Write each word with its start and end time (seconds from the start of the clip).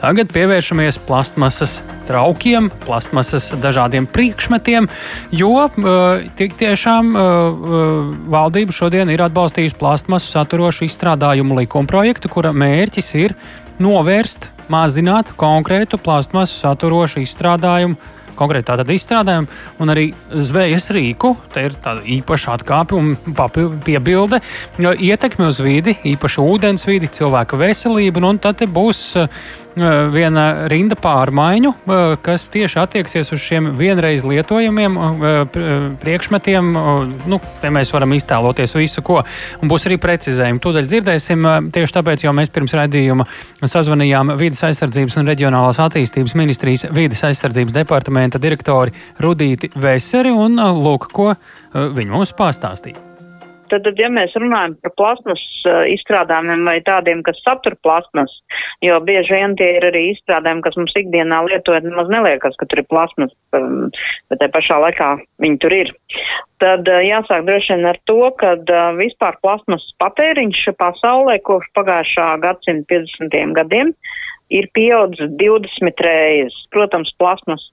Tagad 0.00 0.30
pievēršamies 0.32 0.96
plastmasas 1.04 1.74
traukiem, 2.08 2.70
plastmasas 2.86 3.50
dažādiem 3.60 4.06
priekšmetiem, 4.08 4.88
jo 5.36 5.66
tik 6.38 6.56
tiešām 6.56 7.12
valdība 8.32 8.72
šodien 8.72 9.12
ir 9.12 9.20
atbalstījusi 9.26 9.76
plastmasu 9.76 10.32
saturošu 10.32 10.88
izstrādājumu 10.88 11.58
likumprojektu, 11.60 12.32
kura 12.32 12.54
mērķis 12.56 13.12
ir 13.20 13.36
novērst, 13.80 14.48
mazināt 14.72 15.34
konkrētu 15.36 16.00
plastmasu 16.00 16.56
saturošu 16.62 17.20
izstrādājumu 17.26 18.16
konkrēti 18.40 18.70
tātad 18.70 18.88
izstrādājumu, 18.94 19.50
un 19.84 19.92
arī 19.92 20.06
zvejas 20.32 20.88
rīku. 20.96 21.34
Te 21.52 21.66
ir 21.68 21.74
tāda 21.84 22.00
īpaša 22.08 22.54
atkāpe 22.56 22.96
un 22.96 23.12
piebilde. 23.84 24.40
Ietekme 24.80 25.50
uz 25.50 25.60
vidi, 25.60 25.98
īpaši 26.14 26.40
ūdens 26.40 26.86
vidi, 26.88 27.10
cilvēka 27.20 27.60
veselību, 27.60 28.24
un 28.30 28.40
tad 28.40 28.64
būs 28.64 29.02
viena 29.76 30.44
rinda 30.70 30.96
pārmaiņu, 30.98 31.72
kas 32.24 32.48
tieši 32.52 32.78
attieksies 32.82 33.32
uz 33.34 33.42
šiem 33.42 33.70
vienreiz 33.78 34.24
lietojamiem 34.26 34.96
priekšmetiem. 36.02 36.70
Nu, 37.30 37.40
te 37.62 37.72
mēs 37.72 37.92
varam 37.94 38.14
iztēloties 38.16 38.76
visu, 38.78 39.04
ko. 39.06 39.20
Un 39.62 39.70
būs 39.70 39.86
arī 39.88 39.98
precizējumi. 40.02 40.62
Tūdaļ 40.64 40.88
dzirdēsim, 40.90 41.50
tieši 41.74 41.96
tāpēc 41.98 42.24
jau 42.26 42.34
mēs 42.36 42.52
pirms 42.54 42.76
redzījuma 42.76 43.28
sazvanījām 43.64 44.34
Vides 44.40 44.64
aizsardzības 44.70 45.20
un 45.20 45.30
reģionālās 45.30 45.82
attīstības 45.86 46.36
ministrijas 46.38 46.88
Vides 46.94 47.22
aizsardzības 47.30 47.76
departamenta 47.76 48.42
direktori 48.42 48.94
Rudīti 49.20 49.72
Veseri 49.76 50.34
un 50.34 50.58
lūk, 50.58 51.10
ko 51.14 51.32
viņi 51.74 52.10
mums 52.10 52.34
pastāstīja. 52.36 53.09
Tad, 53.70 53.84
tad, 53.86 54.00
ja 54.00 54.08
mēs 54.10 54.34
runājam 54.38 54.74
par 54.82 54.92
plasmas 54.98 55.42
uh, 55.68 55.84
izstrādājumiem 55.90 56.64
vai 56.66 56.76
tādiem, 56.86 57.22
kas 57.26 57.38
satur 57.44 57.76
plasmas, 57.84 58.32
jo 58.84 58.98
bieži 59.06 59.36
vien 59.36 59.54
tie 59.58 59.72
ir 59.76 59.86
arī 59.90 60.08
izstrādājumi, 60.10 60.64
kas 60.66 60.78
mums 60.80 60.96
ikdienā 60.98 61.40
lietojot, 61.46 61.86
nemaz 61.86 62.10
neliekas, 62.12 62.56
ka 62.58 62.66
tur 62.70 62.82
ir 62.82 62.88
plasmas, 62.90 63.34
um, 63.56 63.90
bet 64.30 64.42
tajā 64.42 64.54
pašā 64.56 64.80
laikā 64.86 65.10
viņi 65.44 65.60
tur 65.62 65.76
ir. 65.76 65.92
Tad 66.62 66.90
uh, 66.90 67.02
jāsāk 67.06 67.46
droši 67.46 67.76
vien 67.76 67.92
ar 67.92 68.00
to, 68.10 68.18
ka 68.42 68.56
uh, 68.58 68.90
vispār 68.98 69.38
plasmas 69.44 69.86
patēriņš 70.02 70.66
pasaulē 70.80 71.38
kopš 71.46 71.70
pagājušā 71.78 72.32
gadsimta 72.42 72.98
50. 72.98 73.54
gadiem 73.60 73.94
ir 74.50 74.68
pieaudzis 74.74 75.30
20 75.40 76.04
reizes. 76.04 76.56
Protams, 76.74 77.12
plasmas 77.18 77.70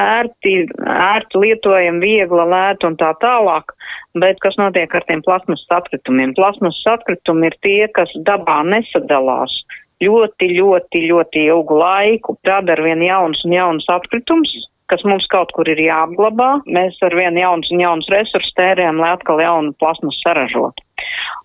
ērti, 0.00 0.54
ērti 0.86 1.42
lietojama, 1.44 2.02
viegla, 2.02 2.46
lēta 2.48 2.90
un 2.90 2.96
tā 3.00 3.10
tālāk. 3.22 3.74
Bet 4.18 4.40
kas 4.42 4.56
notiek 4.60 4.94
ar 4.94 5.06
tiem 5.08 5.22
plasmas 5.26 5.62
atkritumiem? 5.74 6.34
Plasmas 6.38 6.80
atkritumi 6.90 7.50
ir 7.50 7.58
tie, 7.66 7.84
kas 7.94 8.12
dabā 8.26 8.60
nesadalās 8.66 9.60
ļoti, 10.00 10.50
ļoti, 10.56 11.04
ļoti 11.10 11.44
ilgu 11.52 11.78
laiku. 11.80 12.36
Rada 12.46 12.74
ar 12.76 12.82
vien 12.84 13.02
jaunus 13.04 13.44
un 13.44 13.56
jaunus 13.56 13.88
atkritumus, 13.92 14.54
kas 14.90 15.04
mums 15.06 15.26
kaut 15.30 15.54
kur 15.56 15.68
ir 15.70 15.80
jāapglabā. 15.80 16.50
Mēs 16.66 16.98
ar 17.06 17.14
vien 17.16 17.38
jaunus 17.38 17.70
un 17.72 17.82
jaunus 17.84 18.10
resursus 18.12 18.54
tērējam, 18.58 19.00
lai 19.02 19.14
atkal 19.14 19.40
jaunu 19.42 19.74
plasmas 19.80 20.18
saražotu. 20.24 20.84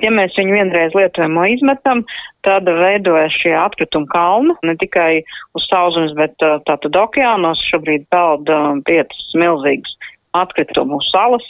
Ja 0.03 0.11
mēs 0.11 0.35
viņu 0.35 0.57
vienreiz 0.57 0.95
lietojamo 0.97 1.45
izmetam, 1.53 2.03
tad 2.43 2.67
veidojas 2.67 3.37
šie 3.37 3.53
atkrituma 3.55 4.09
kalni 4.11 4.57
ne 4.67 4.75
tikai 4.81 5.21
uz 5.55 5.69
sauszemes, 5.69 6.11
bet 6.17 6.35
tātad 6.67 6.99
okeānos 6.99 7.61
šobrīd 7.69 8.09
peld 8.11 8.51
piecas 8.89 9.31
milzīgas 9.39 9.95
atkritumu 10.35 10.99
salas, 11.05 11.45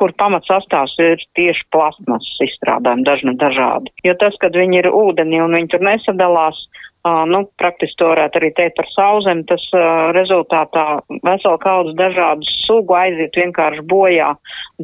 kur 0.00 0.14
pamatsastāvs 0.16 0.96
ir 1.04 1.20
tieši 1.36 1.66
plasmasas 1.74 2.40
izstrādājumi, 2.46 3.04
dažni 3.04 3.34
dažādi. 3.40 3.92
Jo 4.06 4.14
tas, 4.20 4.38
kad 4.40 4.56
viņi 4.56 4.80
ir 4.82 4.88
ūdenī 4.88 5.42
un 5.44 5.58
viņi 5.58 5.74
tur 5.74 5.84
nesadalās, 5.84 6.62
nu, 7.04 7.44
praktiski 7.56 7.96
to 7.96 8.10
varētu 8.10 8.40
arī 8.40 8.50
teikt 8.56 8.76
par 8.76 8.88
sauzemi. 8.92 9.44
Tas 9.48 9.62
uh, 9.72 10.10
rezultātā 10.16 10.84
vesela 11.24 11.56
kaudzes 11.62 11.96
dažādu 11.96 12.44
sugu 12.44 12.96
aiziet 12.98 13.36
vienkārši 13.40 13.84
bojā 13.88 14.34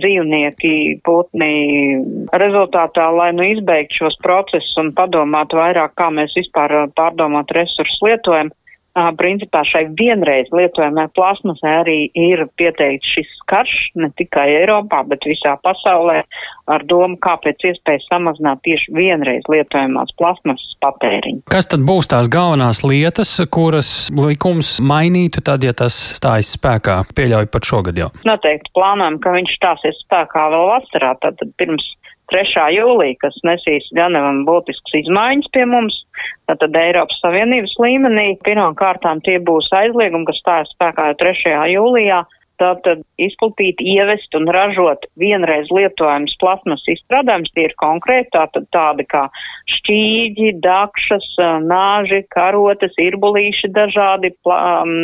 dzīvnieki, 0.00 1.00
putni. 1.04 1.52
Rezultātā, 2.32 3.10
lai 3.12 3.32
nu 3.36 3.44
izbeigtu 3.44 4.02
šos 4.02 4.16
procesus 4.24 4.76
un 4.80 4.94
padomātu 4.96 5.60
vairāk, 5.60 5.96
kā 6.00 6.08
mēs 6.14 6.36
vispār 6.38 6.86
pārdomāt 6.96 7.52
resursus 7.56 8.00
lietojam, 8.04 8.52
principā 9.20 9.60
šai 9.66 9.86
vienreiz 9.98 10.48
lietojamai 10.54 11.06
plasmasai 11.16 11.72
arī 11.82 11.96
ir 12.16 12.46
pieteikts 12.56 13.16
šis 13.16 13.32
karš 13.46 13.74
ne 14.00 14.08
tikai 14.16 14.46
Eiropā, 14.62 15.02
bet 15.06 15.26
visā 15.28 15.54
pasaulē 15.62 16.22
ar 16.66 16.84
domu, 16.88 17.18
kā 17.22 17.36
pēc 17.42 17.68
iespējas 17.70 18.08
samazināt 18.10 18.62
tieši 18.66 18.94
vienreiz 18.96 19.46
lietojamās 19.52 20.14
plasmasas 20.18 20.74
patēriņu. 20.82 21.44
Kas 21.52 21.70
tad 21.70 21.84
būs 21.86 22.10
tās 22.10 22.30
galvenās 22.32 22.82
lietas, 22.86 23.36
kuras 23.52 24.08
likums 24.16 24.76
mainītu 24.80 25.44
tad, 25.46 25.66
ja 25.66 25.76
tas 25.76 25.94
stājas 26.16 26.56
spēkā? 26.56 27.02
Pieļauju 27.16 27.52
pat 27.52 27.68
šogad 27.68 28.00
jau. 28.00 28.10
Noteikti 28.26 28.72
plānojam, 28.74 29.20
ka 29.22 29.36
viņš 29.36 29.54
stāsies 29.60 30.02
spēkā 30.06 30.48
vēl 30.56 30.68
vasarā, 30.72 31.14
tad 31.22 31.44
pirms 31.60 31.92
3. 32.32 32.62
jūlija, 32.74 33.18
kas 33.22 33.36
nesīs 33.46 33.86
gan 33.94 34.16
būtisks 34.48 34.96
izmaiņas 35.02 35.50
pie 35.54 35.66
mums, 35.70 36.00
tad 36.50 36.78
Eiropas 36.78 37.20
Savienības 37.22 37.76
līmenī. 37.82 38.26
Pirmkārtām 38.46 39.22
tie 39.26 39.38
būs 39.38 39.70
aizliegumi, 39.76 40.26
kas 40.26 40.42
stājas 40.42 40.72
spēkā 40.74 41.12
jau 41.12 41.20
3. 41.22 41.54
jūlijā 41.74 42.24
Tātad 42.56 43.02
izplatīt, 43.20 43.82
ievest 43.84 44.32
un 44.38 44.48
ražot 44.48 45.04
vienreiz 45.20 45.68
lietojamas 45.74 46.32
plasmas 46.40 46.84
izstrādājumus, 46.88 47.52
tie 47.52 47.66
ir 47.68 47.74
konkrēti 47.76 48.32
tātad 48.32 48.64
tādi 48.72 49.04
kā 49.10 49.26
šķīģi, 49.68 50.54
dakšas, 50.64 51.26
nāži, 51.66 52.22
karotes, 52.32 52.96
irbulīši 53.02 53.68
dažādi, 53.76 54.32
um, 54.48 54.94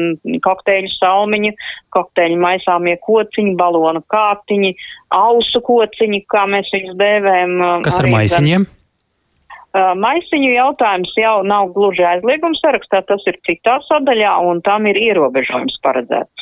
kokteļu 0.45 0.93
salmiņi, 0.95 1.53
kokteļu 1.93 2.39
maisāmie 2.41 2.97
kociņi, 3.05 3.57
balonu 3.61 4.01
kātiņi, 4.13 4.73
ausu 5.13 5.61
kociņi, 5.67 6.23
kā 6.33 6.47
mēs 6.49 6.73
viņus 6.73 6.97
dēvējam. 7.03 7.59
Kas 7.85 8.01
ar 8.01 8.09
maisiņiem? 8.17 8.65
Gan, 8.65 9.99
maisiņu 10.01 10.55
jautājums 10.55 11.13
jau 11.17 11.37
nav 11.45 11.69
gluži 11.77 12.05
aizliegums 12.05 12.61
sarakstā, 12.65 13.03
tas 13.09 13.29
ir 13.29 13.37
citā 13.45 13.79
sadaļā, 13.89 14.39
un 14.49 14.65
tam 14.65 14.89
ir 14.89 15.01
ierobežojums 15.01 15.79
paredzēts 15.85 16.42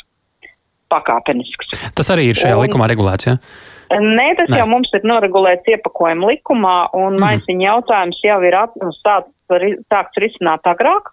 pakāpenisks. 0.91 1.71
Tas 1.97 2.11
arī 2.13 2.29
ir 2.31 2.39
šajā 2.39 2.57
un, 2.57 2.65
likumā 2.67 2.89
regulēts? 2.91 3.29
Ja? 3.29 3.37
Nē, 3.91 4.27
tas 4.39 4.51
Nē. 4.51 4.61
jau 4.61 4.67
mums 4.71 4.91
ir 4.95 5.07
noregulēts 5.07 5.71
iepakojuma 5.73 6.29
likumā, 6.31 6.75
un 6.95 7.17
mm. 7.17 7.23
maisiņa 7.23 7.65
jautājums 7.65 8.21
jau 8.23 8.37
ir 8.47 8.59
sākts 9.01 10.21
risināt 10.23 10.69
agrāk. 10.69 11.11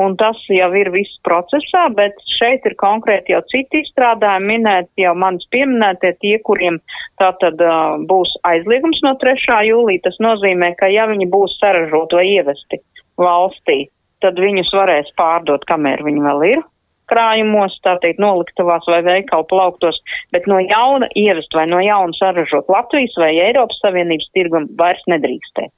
Un 0.00 0.14
tas 0.16 0.38
jau 0.48 0.68
ir 0.72 0.88
viss 0.88 1.18
procesā, 1.26 1.82
bet 1.92 2.16
šeit 2.24 2.64
ir 2.64 2.72
konkrēti 2.80 3.34
jau 3.34 3.42
citi 3.50 3.82
izstrādājumi 3.82 4.54
minēti, 4.54 5.02
jau 5.04 5.12
manis 5.20 5.44
pieminētie 5.52 6.14
tie, 6.22 6.38
kuriem 6.46 6.78
tā 7.20 7.28
tad 7.42 7.60
uh, 7.60 8.00
būs 8.08 8.32
aizliegums 8.48 9.02
no 9.04 9.12
3. 9.20 9.36
jūlija. 9.68 10.06
Tas 10.08 10.16
nozīmē, 10.24 10.72
ka 10.80 10.88
ja 10.88 11.04
viņi 11.10 11.28
būs 11.34 11.58
saražoti 11.60 12.18
vai 12.18 12.24
ievesti 12.30 12.80
valstī, 13.20 13.78
tad 14.24 14.40
viņus 14.40 14.72
varēs 14.72 15.12
pārdot, 15.18 15.68
kamēr 15.68 16.00
viņi 16.08 16.24
vēl 16.24 16.46
ir 16.54 16.64
krājumos, 17.12 17.76
tā 17.84 17.98
teikt, 18.02 18.22
noliktavās 18.22 18.88
vai 18.88 19.02
veikalu 19.06 19.46
plauktos, 19.52 20.00
bet 20.34 20.48
no 20.50 20.58
jauna 20.64 21.10
ievest 21.18 21.54
vai 21.56 21.68
no 21.70 21.82
jauna 21.84 22.16
saražot 22.18 22.72
Latvijas 22.72 23.14
vai 23.20 23.34
Eiropas 23.44 23.78
Savienības 23.84 24.32
tirgumu 24.34 24.72
vairs 24.80 25.04
nedrīkstē. 25.12 25.68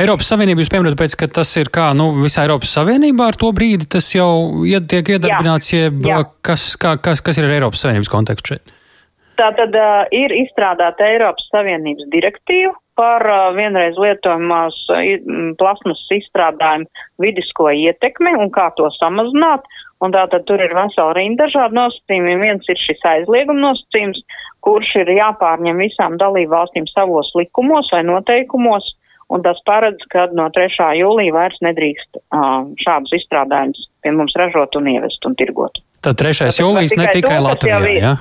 Eiropas 0.00 0.30
Savienība, 0.32 0.62
jūs 0.62 0.70
pieminat, 0.72 0.96
pēc, 0.96 1.14
ka 1.20 1.28
tas 1.40 1.50
ir 1.60 1.68
kā, 1.74 1.90
nu, 1.96 2.10
visā 2.22 2.46
Eiropas 2.46 2.72
Savienībā 2.78 3.28
ar 3.30 3.38
to 3.38 3.50
brīdi 3.54 3.88
tas 3.92 4.08
jau 4.14 4.64
ied, 4.64 4.86
tiek 4.90 5.16
iedarbināts, 5.16 5.72
jeb 5.74 6.06
kas, 6.46 6.70
kā, 6.80 6.94
kas, 7.02 7.20
kas 7.24 7.40
ir 7.40 7.48
ar 7.48 7.58
Eiropas 7.58 7.84
Savienības 7.84 8.12
kontekstu 8.12 8.54
šeit? 8.54 8.76
Tā 9.40 9.50
tad 9.56 9.76
uh, 9.76 10.02
ir 10.16 10.32
izstrādāta 10.36 11.06
Eiropas 11.12 11.46
Savienības 11.52 12.08
direktīva 12.12 12.72
par 13.00 13.24
vienreiz 13.56 13.96
lietojamās 14.00 14.76
plasmas 15.60 16.02
izstrādājumu 16.12 16.88
vidisko 17.22 17.70
ietekmi 17.72 18.34
un 18.36 18.52
kā 18.52 18.68
to 18.76 18.90
samazināt. 18.98 19.64
Un 20.00 20.14
tātad 20.14 20.46
tur 20.48 20.60
ir 20.64 20.72
vesela 20.72 21.12
rinda 21.16 21.44
dažādu 21.44 21.76
nosacījumu. 21.76 22.38
Viens 22.40 22.70
ir 22.72 22.78
šis 22.80 23.02
aizlieguma 23.04 23.60
nosacījums, 23.66 24.22
kurš 24.64 24.94
ir 25.02 25.12
jāpārņem 25.18 25.82
visām 25.84 26.16
dalību 26.20 26.54
valstīm 26.54 26.88
savos 26.88 27.28
likumos 27.36 27.90
vai 27.92 28.00
noteikumos, 28.08 28.94
un 29.28 29.44
tas 29.44 29.60
paredz, 29.68 30.04
ka 30.12 30.26
no 30.36 30.48
3. 30.56 30.88
jūlija 31.02 31.36
vairs 31.36 31.60
nedrīkst 31.64 32.16
uh, 32.16 32.64
šādus 32.80 33.16
izstrādājumus 33.20 33.88
pie 34.00 34.16
mums 34.16 34.36
ražot 34.40 34.80
un 34.80 34.88
ievest 34.94 35.28
un 35.28 35.36
tirgot. 35.36 35.82
Tad 36.00 36.16
3. 36.16 36.46
Tātad, 36.46 36.60
jūlijas 36.64 36.96
ne 36.96 37.08
tikai 37.12 37.36
to, 37.36 37.46
Latvijā, 37.50 37.80
jā? 38.00 38.14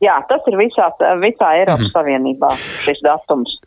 Jā, 0.00 0.16
tas 0.30 0.46
ir 0.48 0.56
visā, 0.56 0.88
visā 1.20 1.50
Eiropas 1.58 1.84
mm. 1.84 1.92
Savienībā 1.92 2.54
šis 2.86 3.04
datums. 3.04 3.58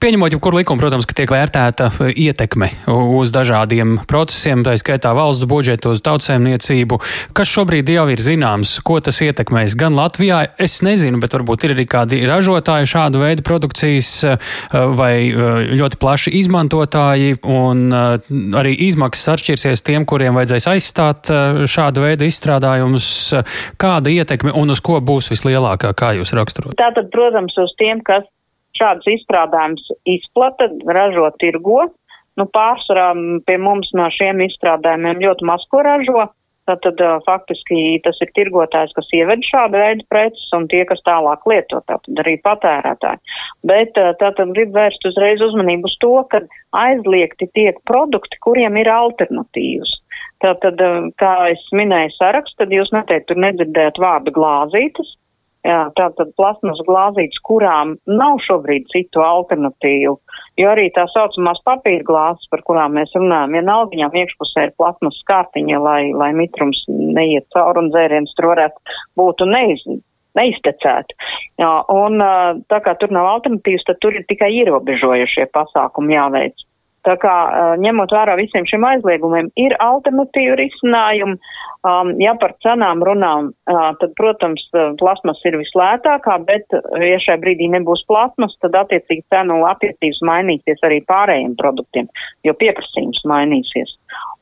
Pieņemot 0.00 0.32
jebkuru 0.32 0.56
likumu, 0.56 0.80
protams, 0.80 1.04
ka 1.04 1.12
tiek 1.18 1.28
vērtēta 1.28 1.90
ietekme 2.16 2.70
uz 2.88 3.32
dažādiem 3.34 3.98
procesiem, 4.08 4.62
tā 4.64 4.72
skaitā 4.80 5.10
valsts 5.12 5.44
budžetu, 5.50 5.92
uz 5.92 6.00
tautsēmniecību. 6.06 6.96
Kas 7.36 7.50
šobrīd 7.52 7.90
jau 7.92 8.06
ir 8.08 8.22
zināms, 8.24 8.78
ko 8.86 8.96
tas 9.04 9.20
ietekmēs 9.20 9.76
gan 9.76 9.92
Latvijā? 9.98 10.40
Es 10.56 10.78
nezinu, 10.86 11.20
bet 11.20 11.36
varbūt 11.36 11.68
ir 11.68 11.76
arī 11.76 11.84
kādi 11.92 12.22
ražotāji 12.24 12.88
šādu 12.88 13.20
veidu 13.20 13.44
produkcijas 13.44 14.10
vai 14.72 15.28
ļoti 15.76 16.00
plaši 16.00 16.34
izmantotāji, 16.40 17.36
un 17.44 17.92
arī 17.92 18.72
izmaksas 18.88 19.34
atšķirsies 19.36 19.84
tiem, 19.84 20.08
kuriem 20.08 20.40
vajadzēs 20.40 20.70
aizstāt 20.72 21.32
šādu 21.68 22.08
veidu 22.08 22.32
izstrādājumus. 22.32 23.08
Kāda 23.76 24.08
ietekme 24.14 24.56
un 24.56 24.72
uz 24.72 24.80
ko 24.80 25.02
būs 25.04 25.28
vislielākā, 25.34 25.92
kā 25.92 26.14
jūs 26.16 26.32
raksturot? 26.38 26.78
Tātad, 26.80 27.12
protams, 27.12 27.60
uz 27.60 27.76
tiem, 27.76 28.00
kas 28.00 28.24
šādus 28.78 29.08
izstrādājumus 29.16 29.90
izplata, 30.08 30.70
ražo, 30.88 31.28
tirgo. 31.42 31.86
Nu, 32.40 32.46
pārsvarā 32.48 33.10
pie 33.46 33.58
mums 33.60 33.90
no 33.96 34.06
šiem 34.12 34.40
izstrādājumiem 34.46 35.20
ļoti 35.20 35.48
maz 35.48 35.66
ko 35.70 35.82
ražo. 35.84 36.30
Tātad 36.70 37.00
faktiski 37.26 37.98
tas 38.04 38.20
ir 38.22 38.30
tirgotājs, 38.38 38.92
kas 38.94 39.08
ieved 39.18 39.42
šādu 39.42 39.80
veidu 39.82 40.04
preces 40.12 40.44
un 40.54 40.68
tie, 40.70 40.84
kas 40.86 41.02
tālāk 41.02 41.42
lieto, 41.50 41.80
tātad 41.90 42.20
arī 42.22 42.36
patērētāji. 42.44 43.18
Bet 43.66 43.98
tātad 44.20 44.52
grib 44.54 44.70
vērst 44.76 45.08
uzreiz 45.10 45.42
uzmanību 45.42 45.90
uz 45.90 45.96
to, 46.04 46.12
ka 46.30 46.44
aizliegti 46.84 47.50
tiek 47.58 47.80
produkti, 47.90 48.38
kuriem 48.46 48.78
ir 48.78 48.92
alternatīvas. 48.94 49.96
Tātad, 50.44 50.78
kā 51.18 51.32
es 51.50 51.66
minēju 51.74 52.14
sarakstu, 52.14 52.62
tad 52.62 52.78
jūs 52.78 52.94
noteikti 52.94 53.32
tur 53.32 53.42
nedzirdējat 53.42 53.98
vārdu 54.02 54.34
glāzītes, 54.38 55.10
Jā, 55.10 55.21
tātad 55.62 56.32
plasmas 56.36 56.80
glāzītes, 56.86 57.38
kurām 57.46 57.96
nav 58.06 58.38
šobrīd 58.42 58.88
citu 58.90 59.22
alternatīvu, 59.22 60.14
jo 60.58 60.70
arī 60.70 60.88
tā 60.94 61.06
saucamās 61.12 61.62
papīra 61.66 62.02
glāzes, 62.06 62.48
par 62.50 62.64
kurām 62.66 62.96
mēs 62.98 63.14
runājam, 63.14 63.54
vienalga 63.58 63.94
viņām 63.94 64.16
iekšpusē 64.22 64.66
ir 64.66 64.74
plasmas 64.76 65.20
skārtiņa, 65.22 65.78
lai, 65.82 66.00
lai 66.12 66.32
mitrums 66.34 66.82
neiet 66.88 67.46
cauri 67.54 67.84
un 67.84 67.92
dzēriens 67.94 68.34
tur 68.34 68.50
varētu 68.52 68.98
būt 69.20 69.46
un 69.46 69.54
neiz, 69.54 69.86
neiztecēt. 70.38 71.14
Jā, 71.60 71.72
un 71.92 72.18
tā 72.72 72.82
kā 72.82 72.96
tur 72.98 73.14
nav 73.14 73.30
alternatīvas, 73.36 73.86
tad 73.86 74.02
tur 74.02 74.18
ir 74.18 74.26
tikai 74.28 74.50
ierobežojušie 74.62 75.46
pasākumi 75.54 76.18
jāveic. 76.18 76.66
Tā 77.06 77.16
kā 77.18 77.34
ņemot 77.82 78.12
vērā 78.14 78.36
visiem 78.38 78.66
šiem 78.68 78.84
aizliegumiem, 78.86 79.48
ir 79.58 79.74
alternatīva 79.82 80.54
risinājuma. 80.60 81.38
Um, 81.82 82.12
ja 82.22 82.36
par 82.38 82.52
cenām 82.62 83.00
runām, 83.02 83.48
uh, 83.50 83.88
tad, 83.98 84.12
protams, 84.14 84.62
plasmas 85.00 85.40
ir 85.48 85.56
vislētākā, 85.58 86.36
bet, 86.46 86.76
ja 87.02 87.18
šajā 87.18 87.40
brīdī 87.42 87.66
nebūs 87.72 88.04
plasmas, 88.06 88.54
tad 88.62 88.78
attiecīgi 88.78 89.24
cenu 89.34 89.64
attiecības 89.66 90.22
mainīsies 90.28 90.86
arī 90.86 91.00
pārējiem 91.10 91.56
produktiem, 91.58 92.06
jo 92.46 92.54
pieprasījums 92.60 93.24
mainīsies. 93.26 93.96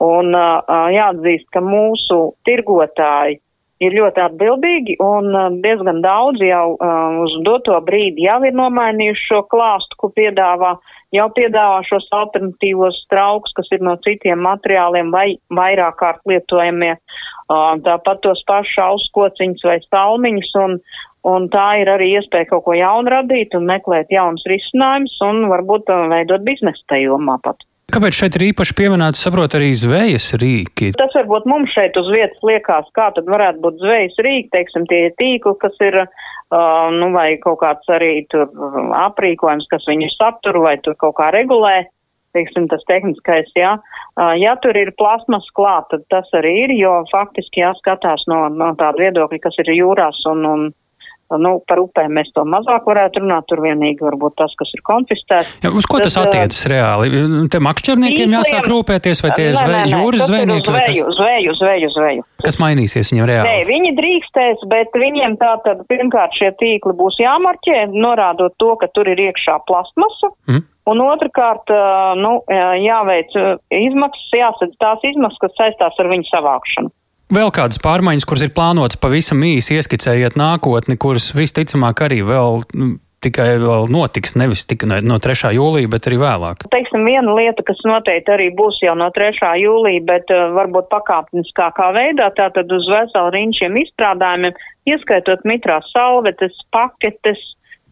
Un 0.04 0.36
uh, 0.36 0.60
jāatzīst, 0.92 1.48
ka 1.56 1.64
mūsu 1.64 2.26
tirgotāji 2.44 3.40
ir 3.80 3.96
ļoti 3.96 4.20
atbildīgi 4.24 4.98
un 5.04 5.32
diezgan 5.64 6.02
daudz 6.04 6.42
jau 6.44 6.76
uh, 6.76 7.20
uz 7.24 7.36
doto 7.46 7.78
brīdi 7.84 8.26
jau 8.28 8.40
ir 8.44 8.56
nomainījuši 8.56 9.28
šo 9.32 9.44
klāstu, 9.52 9.96
ko 10.00 10.12
piedāvā 10.16 10.74
uh, 10.76 10.96
jau 11.14 11.26
piedāvā 11.34 11.80
šos 11.86 12.08
alternatīvos 12.14 13.04
traukus, 13.10 13.54
kas 13.56 13.70
ir 13.74 13.84
no 13.86 13.96
citiem 14.04 14.42
materiāliem 14.46 15.12
vai 15.14 15.26
vairāk 15.56 15.98
kārt 16.02 16.22
lietojamie. 16.30 16.94
Tāpat 17.50 18.22
tos 18.26 18.42
pašus 18.46 18.82
auskociņus 18.84 19.66
vai 19.66 19.78
salmiņus. 19.88 20.52
Un, 20.64 20.76
un 21.26 21.48
tā 21.52 21.66
ir 21.82 21.90
arī 21.92 22.12
iespēja 22.18 22.52
kaut 22.52 22.66
ko 22.68 22.76
jaunu 22.78 23.10
radīt 23.12 23.56
un 23.58 23.66
meklēt 23.70 24.12
jaunus 24.14 24.46
risinājumus 24.50 25.18
un 25.26 25.48
varbūt 25.50 25.90
veidot 26.14 26.46
biznesu 26.46 26.86
tajā 26.88 27.10
jomā 27.10 27.40
pat. 27.42 27.66
Kāpēc 27.90 28.14
šeit 28.14 28.36
ir 28.38 28.44
īpaši 28.50 28.74
pieminēts, 28.78 29.22
saprot, 29.24 29.54
arī 29.58 29.70
zvejas 29.74 30.28
rīki? 30.38 30.92
Tas 30.98 31.14
varbūt 31.16 31.46
mums 31.50 31.72
šeit 31.74 31.96
uz 31.98 32.10
vietas 32.12 32.38
liekas, 32.46 32.90
kā 32.94 33.08
tad 33.16 33.26
varētu 33.30 33.62
būt 33.64 33.80
zvejas 33.82 34.18
rīki, 34.22 34.50
teiksim, 34.54 34.84
tie 34.90 35.08
tīkli, 35.18 35.54
kas 35.58 35.74
ir 35.82 35.98
uh, 36.04 36.10
nu, 36.94 37.10
vai 37.16 37.32
kaut 37.42 37.58
kāds 37.64 37.90
arī 37.90 38.12
aprīkojums, 39.00 39.66
kas 39.72 39.88
viņu 39.90 40.10
satur 40.14 40.60
vai 40.62 40.76
tur 40.84 40.94
kaut 41.00 41.18
kā 41.18 41.32
regulē. 41.34 41.82
Teiksim, 42.30 42.68
tas 42.70 42.84
tehniskais, 42.86 43.48
jā. 43.58 43.72
Uh, 44.14 44.36
ja 44.38 44.52
tur 44.62 44.76
ir 44.78 44.92
plasmas 44.94 45.48
klāt, 45.58 45.88
tad 45.90 46.04
tas 46.14 46.28
arī 46.38 46.52
ir, 46.68 46.76
jo 46.78 46.92
faktiski 47.10 47.64
jāskatās 47.64 48.22
no, 48.30 48.44
no 48.54 48.70
tāda 48.78 49.02
viedokļa, 49.02 49.40
kas 49.42 49.58
ir 49.64 49.72
jūrās 49.74 50.22
un, 50.30 50.46
un 50.46 50.68
Nu, 51.38 51.52
par 51.68 51.78
upēm 51.78 52.16
mēs 52.16 52.32
to 52.34 52.42
mazāk 52.48 52.88
varētu 52.88 53.22
runāt, 53.22 53.46
tur 53.50 53.62
vienīgi 53.62 54.02
varbūt 54.02 54.34
tas, 54.40 54.54
kas 54.58 54.72
ir 54.74 54.82
konfiscēts. 54.86 55.52
Ja, 55.62 55.70
uz 55.70 55.86
ko 55.86 56.00
tas 56.02 56.16
Tad, 56.16 56.30
attiecas 56.30 56.64
reāli? 56.72 57.22
Te 57.52 57.60
makšķerniekiem 57.62 58.34
jāsāk 58.34 58.66
rūpēties, 58.72 59.22
vai 59.22 59.30
tie 59.36 59.46
ir 59.52 59.58
zve, 59.60 59.84
jūras 59.92 60.26
zvejnieki? 60.26 60.74
Zveju, 60.74 61.14
zveju, 61.18 61.54
zveju, 61.60 61.92
zveju. 61.94 62.26
Kas 62.42 62.58
mainīsies 62.62 63.12
viņam 63.14 63.30
reāli? 63.30 63.46
Nē, 63.46 63.62
viņi 63.70 63.94
drīkstēs, 64.00 64.66
bet 64.72 64.98
viņiem 64.98 65.38
tā 65.38 65.54
tad 65.66 65.86
pirmkārt 65.90 66.34
šie 66.34 66.50
tīkli 66.58 66.96
būs 66.98 67.20
jāmarķē, 67.22 67.86
norādot 67.94 68.56
to, 68.58 68.74
ka 68.80 68.90
tur 68.90 69.10
ir 69.12 69.22
iekšā 69.28 69.60
plasmasa. 69.70 70.34
Mm. 70.50 70.66
Un 70.90 71.02
otrkārt, 71.04 71.70
nu, 72.18 72.40
jāveic 72.50 73.36
izmaksas, 73.70 74.30
jāsadz 74.34 74.78
tās 74.80 75.04
izmaksas, 75.06 75.42
kas 75.44 75.58
saistās 75.60 76.00
ar 76.02 76.10
viņu 76.10 76.26
savākšanu. 76.32 76.90
Vēl 77.30 77.52
kādas 77.54 77.78
pārmaiņas, 77.78 78.24
kuras 78.26 78.42
ir 78.42 78.50
plānotas 78.50 78.98
pavisam 78.98 79.44
īsi 79.46 79.76
ieskicējiet 79.78 80.34
nākotni, 80.34 80.96
kuras 80.98 81.28
visticamāk 81.30 82.02
arī 82.02 82.24
vēl 82.26 82.64
nu, 82.74 82.88
tikai 83.22 83.52
vēl 83.62 83.86
notiks, 83.92 84.34
nevis 84.40 84.64
tikai 84.66 84.98
no 85.06 85.18
3. 85.22 85.52
jūlija, 85.54 85.90
bet 85.92 86.08
arī 86.10 86.18
vēlāk? 86.18 86.64
Teiksim, 86.72 87.04
viena 87.06 87.36
lieta, 87.36 87.62
kas 87.66 87.78
noteikti 87.86 88.34
arī 88.34 88.48
būs 88.58 88.80
jau 88.82 88.96
no 88.98 89.12
3. 89.14 89.44
jūlija, 89.62 90.02
bet 90.08 90.34
uh, 90.34 90.48
varbūt 90.56 90.90
pakāpeniskākā 90.90 91.92
veidā, 91.94 92.32
tātad 92.34 92.74
uz 92.74 92.90
veselu 92.90 93.30
riņķiem 93.36 93.78
izstrādājumiem, 93.84 94.58
ieskaitot 94.90 95.46
mitrās 95.46 95.86
salvetes, 95.94 96.58
paketes, 96.74 97.44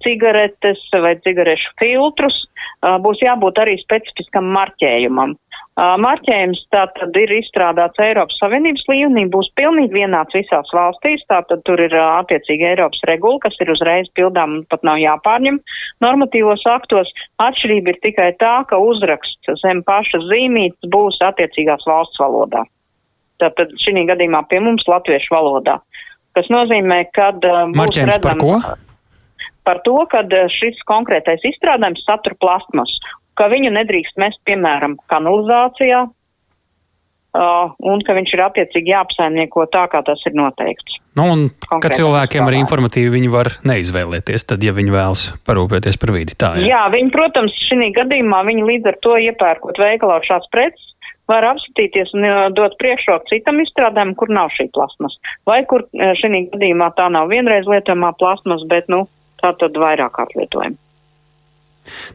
cigaretes 0.02 0.82
vai 0.99 1.14
cigarešu 1.23 1.76
filtrus, 1.79 2.43
uh, 2.82 2.96
būs 3.02 3.23
jābūt 3.23 3.62
arī 3.62 3.79
specifiskam 3.85 4.50
marķējumam. 4.56 5.38
Marķējums 5.79 6.65
tātad 6.75 7.15
ir 7.21 7.31
izstrādāts 7.37 8.01
Eiropas 8.03 8.35
Savienības 8.41 8.83
līmenī, 8.91 9.29
būs 9.31 9.47
pilnīgi 9.55 10.01
vienāds 10.01 10.35
visās 10.35 10.73
valstīs, 10.75 11.23
tātad 11.31 11.63
tur 11.69 11.79
ir 11.79 11.93
attiecīgi 11.95 12.67
Eiropas 12.73 13.05
regula, 13.07 13.39
kas 13.45 13.55
ir 13.63 13.71
uzreiz 13.71 14.09
pildām 14.19 14.57
un 14.57 14.65
pat 14.67 14.83
nav 14.83 14.99
jāpārņem 14.99 15.61
normatīvos 16.03 16.65
aktos. 16.67 17.13
Atšķirība 17.45 17.95
ir 17.95 18.01
tikai 18.09 18.33
tā, 18.43 18.57
ka 18.67 18.81
uzraksts 18.83 19.55
zem 19.63 19.85
paša 19.87 20.19
zīmītes 20.27 20.91
būs 20.91 21.21
attiecīgās 21.29 21.87
valsts 21.87 22.19
valodā. 22.19 22.65
Tātad 23.39 23.71
šī 23.79 24.03
gadījumā 24.09 24.43
pie 24.51 24.59
mums 24.65 24.83
latviešu 24.91 25.31
valodā. 25.37 25.79
Tas 26.35 26.51
nozīmē, 26.51 27.05
ka. 27.15 27.31
Marķējums 27.71 28.17
redzam, 28.17 28.43
par 28.43 28.43
ko? 28.43 29.47
Par 29.63 29.79
to, 29.87 29.95
ka 30.11 30.25
šis 30.51 30.83
konkrētais 30.91 31.47
izstrādājums 31.47 32.03
satur 32.09 32.35
plasmasu 32.43 33.15
ka 33.38 33.49
viņu 33.52 33.73
nedrīkst 33.75 34.19
mest, 34.20 34.40
piemēram, 34.49 34.96
kanalizācijā, 35.11 36.05
uh, 37.38 37.76
un 37.79 38.02
ka 38.06 38.17
viņš 38.19 38.32
ir 38.35 38.43
attiecīgi 38.46 38.94
jāapsaimnieko 38.94 39.67
tā, 39.73 39.85
kā 39.93 40.02
tas 40.06 40.25
ir 40.29 40.35
noteikts. 40.38 40.99
Nu, 41.18 41.26
un 41.35 41.47
ka 41.83 41.90
cilvēkiem 41.95 42.47
arī 42.47 42.61
informatīvi 42.62 43.12
viņi 43.16 43.30
var 43.33 43.52
neizvēlēties, 43.66 44.47
tad, 44.52 44.64
ja 44.64 44.75
viņi 44.76 44.95
vēlas 44.95 45.25
parūpēties 45.49 45.99
par 46.00 46.14
vidi. 46.14 46.37
Tā, 46.38 46.54
jā. 46.59 46.68
jā, 46.73 46.83
viņi, 46.95 47.14
protams, 47.14 47.57
šī 47.68 47.90
gadījumā 47.97 48.45
viņi 48.47 48.68
līdz 48.73 48.92
ar 48.92 49.00
to 49.07 49.16
iepērkot 49.28 49.83
veikalā 49.83 50.21
šās 50.26 50.47
preces. 50.54 50.85
Var 51.28 51.45
apskatīties 51.45 52.14
un 52.16 52.25
dot 52.57 52.78
priekšroku 52.80 53.28
citam 53.28 53.59
izstrādājumam, 53.61 54.14
kur 54.16 54.30
nav 54.33 54.49
šī 54.54 54.71
plasmas. 54.73 55.18
Vai 55.45 55.59
kur 55.68 55.85
šī 55.92 56.30
gadījumā 56.54 56.88
tā 56.97 57.11
nav 57.12 57.28
vienreiz 57.28 57.68
lietojamā 57.68 58.14
plasmas, 58.16 58.64
bet 58.71 58.88
nu, 58.88 59.02
tā 59.42 59.52
tad 59.61 59.76
vairāk 59.76 60.14
kārt 60.16 60.33
lietojama. 60.38 60.80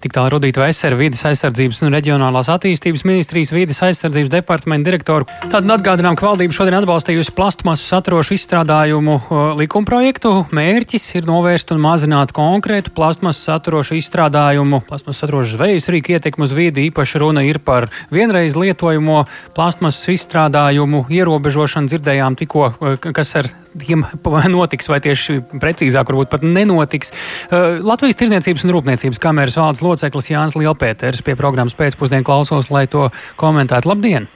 Tik 0.04 0.14
tālu 0.16 0.36
Rudīta 0.36 0.64
Vesera, 0.64 0.98
vidas 1.00 1.24
aizsardzības 1.30 1.82
un 1.84 1.94
reģionālās 1.96 2.50
attīstības 2.54 3.06
ministrijas 3.08 3.54
vidas 3.56 3.82
aizsardzības 3.86 4.32
departamenta 4.34 4.90
direktoru. 4.90 5.28
Tad 5.52 5.70
atgādinām, 5.76 6.18
ka 6.20 6.28
valdība 6.28 6.56
šodien 6.56 6.78
atbalstījusi 6.80 7.34
plastmasu 7.38 7.88
saturošu 7.88 8.38
izstrādājumu 8.38 9.18
likumprojektu. 9.60 10.34
Mērķis 10.56 11.10
ir 11.20 11.28
novērst 11.30 11.74
un 11.76 11.82
mazināt 11.84 12.34
konkrētu 12.36 12.94
plastmasu 12.96 13.48
saturošu 13.50 13.98
izstrādājumu, 14.00 14.84
plastmasu 14.90 15.24
saturošu 15.24 15.58
zvejas 15.58 15.90
rīku 15.94 16.18
ietekmu 16.18 16.48
uz 16.48 16.56
vidi. 16.56 16.88
Īpaši 16.92 17.24
runa 17.24 17.46
ir 17.48 17.62
par 17.64 17.90
vienreiz 18.14 18.58
lietojamo 18.60 19.24
plastmasu 19.56 20.16
izstrādājumu 20.18 21.06
ierobežošanu. 21.14 21.92
Dzirdējām 21.94 22.40
tikko, 22.40 22.72
kas 23.14 23.36
ar 23.40 23.52
tiem 23.80 24.06
notiks, 24.54 24.90
vai 24.92 25.00
tieši 25.04 25.40
precīzāk, 25.62 26.10
varbūt 26.10 26.32
pat 26.32 26.46
nenotiks. 26.46 27.14
Latvijas 27.52 28.20
Tirniecības 28.22 28.66
un 28.66 28.74
Rūpniecības 28.78 29.22
kameras 29.22 29.60
valdes 29.60 29.84
loceklis 29.86 30.32
Jānis 30.32 30.58
Lielpēters 30.60 31.24
pie 31.26 31.38
programmas 31.40 31.78
pēcpusdienu 31.78 32.28
klausos, 32.28 32.72
lai 32.74 32.86
to 32.88 33.10
komentētu. 33.40 33.92
Labdien! 33.94 34.30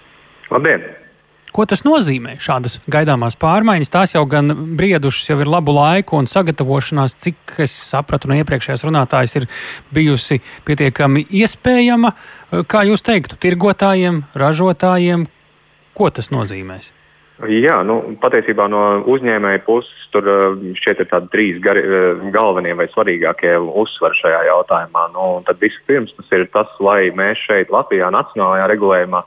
Labdien! 0.52 0.88
Ko 1.56 1.64
tas 1.66 1.82
nozīmē? 1.88 2.36
Šādas 2.44 2.76
gaidāmās 2.92 3.38
pārmaiņas, 3.40 3.90
tās 3.90 4.12
jau 4.14 4.22
gan 4.30 4.52
briedušas, 4.78 5.30
jau 5.32 5.40
ir 5.42 5.50
labu 5.50 5.74
laiku 5.74 6.20
un 6.20 6.28
sagatavošanās, 6.30 7.16
cik 7.24 7.56
es 7.64 7.74
sapratu 7.88 8.30
no 8.30 8.38
iepriekšējās 8.38 8.84
runātājas, 8.86 9.38
ir 9.40 9.48
bijusi 9.96 10.38
pietiekami 10.68 11.26
iespējama. 11.42 12.14
Kā 12.70 12.84
jūs 12.86 13.06
teiktu, 13.08 13.40
tirgotājiem, 13.42 14.22
ražotājiem, 14.38 15.26
ko 15.98 16.12
tas 16.14 16.30
nozīmēs? 16.36 16.92
Jā, 17.46 17.84
nu, 17.86 18.00
patiesībā 18.18 18.66
no 18.66 18.82
uzņēmēja 19.14 19.62
puses 19.62 20.08
tur 20.10 20.26
šķiet 20.74 21.04
ir 21.04 21.10
tādi 21.12 21.28
trīs 21.30 21.60
gari, 21.62 21.84
galvenie 22.34 22.74
vai 22.74 22.88
svarīgākie 22.90 23.52
uzsvari 23.62 24.18
šajā 24.18 24.40
jautājumā. 24.48 25.04
Nu, 25.14 25.28
tad 25.46 25.62
vispirms 25.62 26.16
tas 26.18 26.34
ir 26.34 26.48
tas, 26.50 26.72
lai 26.82 27.12
mēs 27.14 27.44
šeit 27.46 27.70
Latvijā 27.74 28.10
nacionālajā 28.16 28.72
regulējumā 28.74 29.22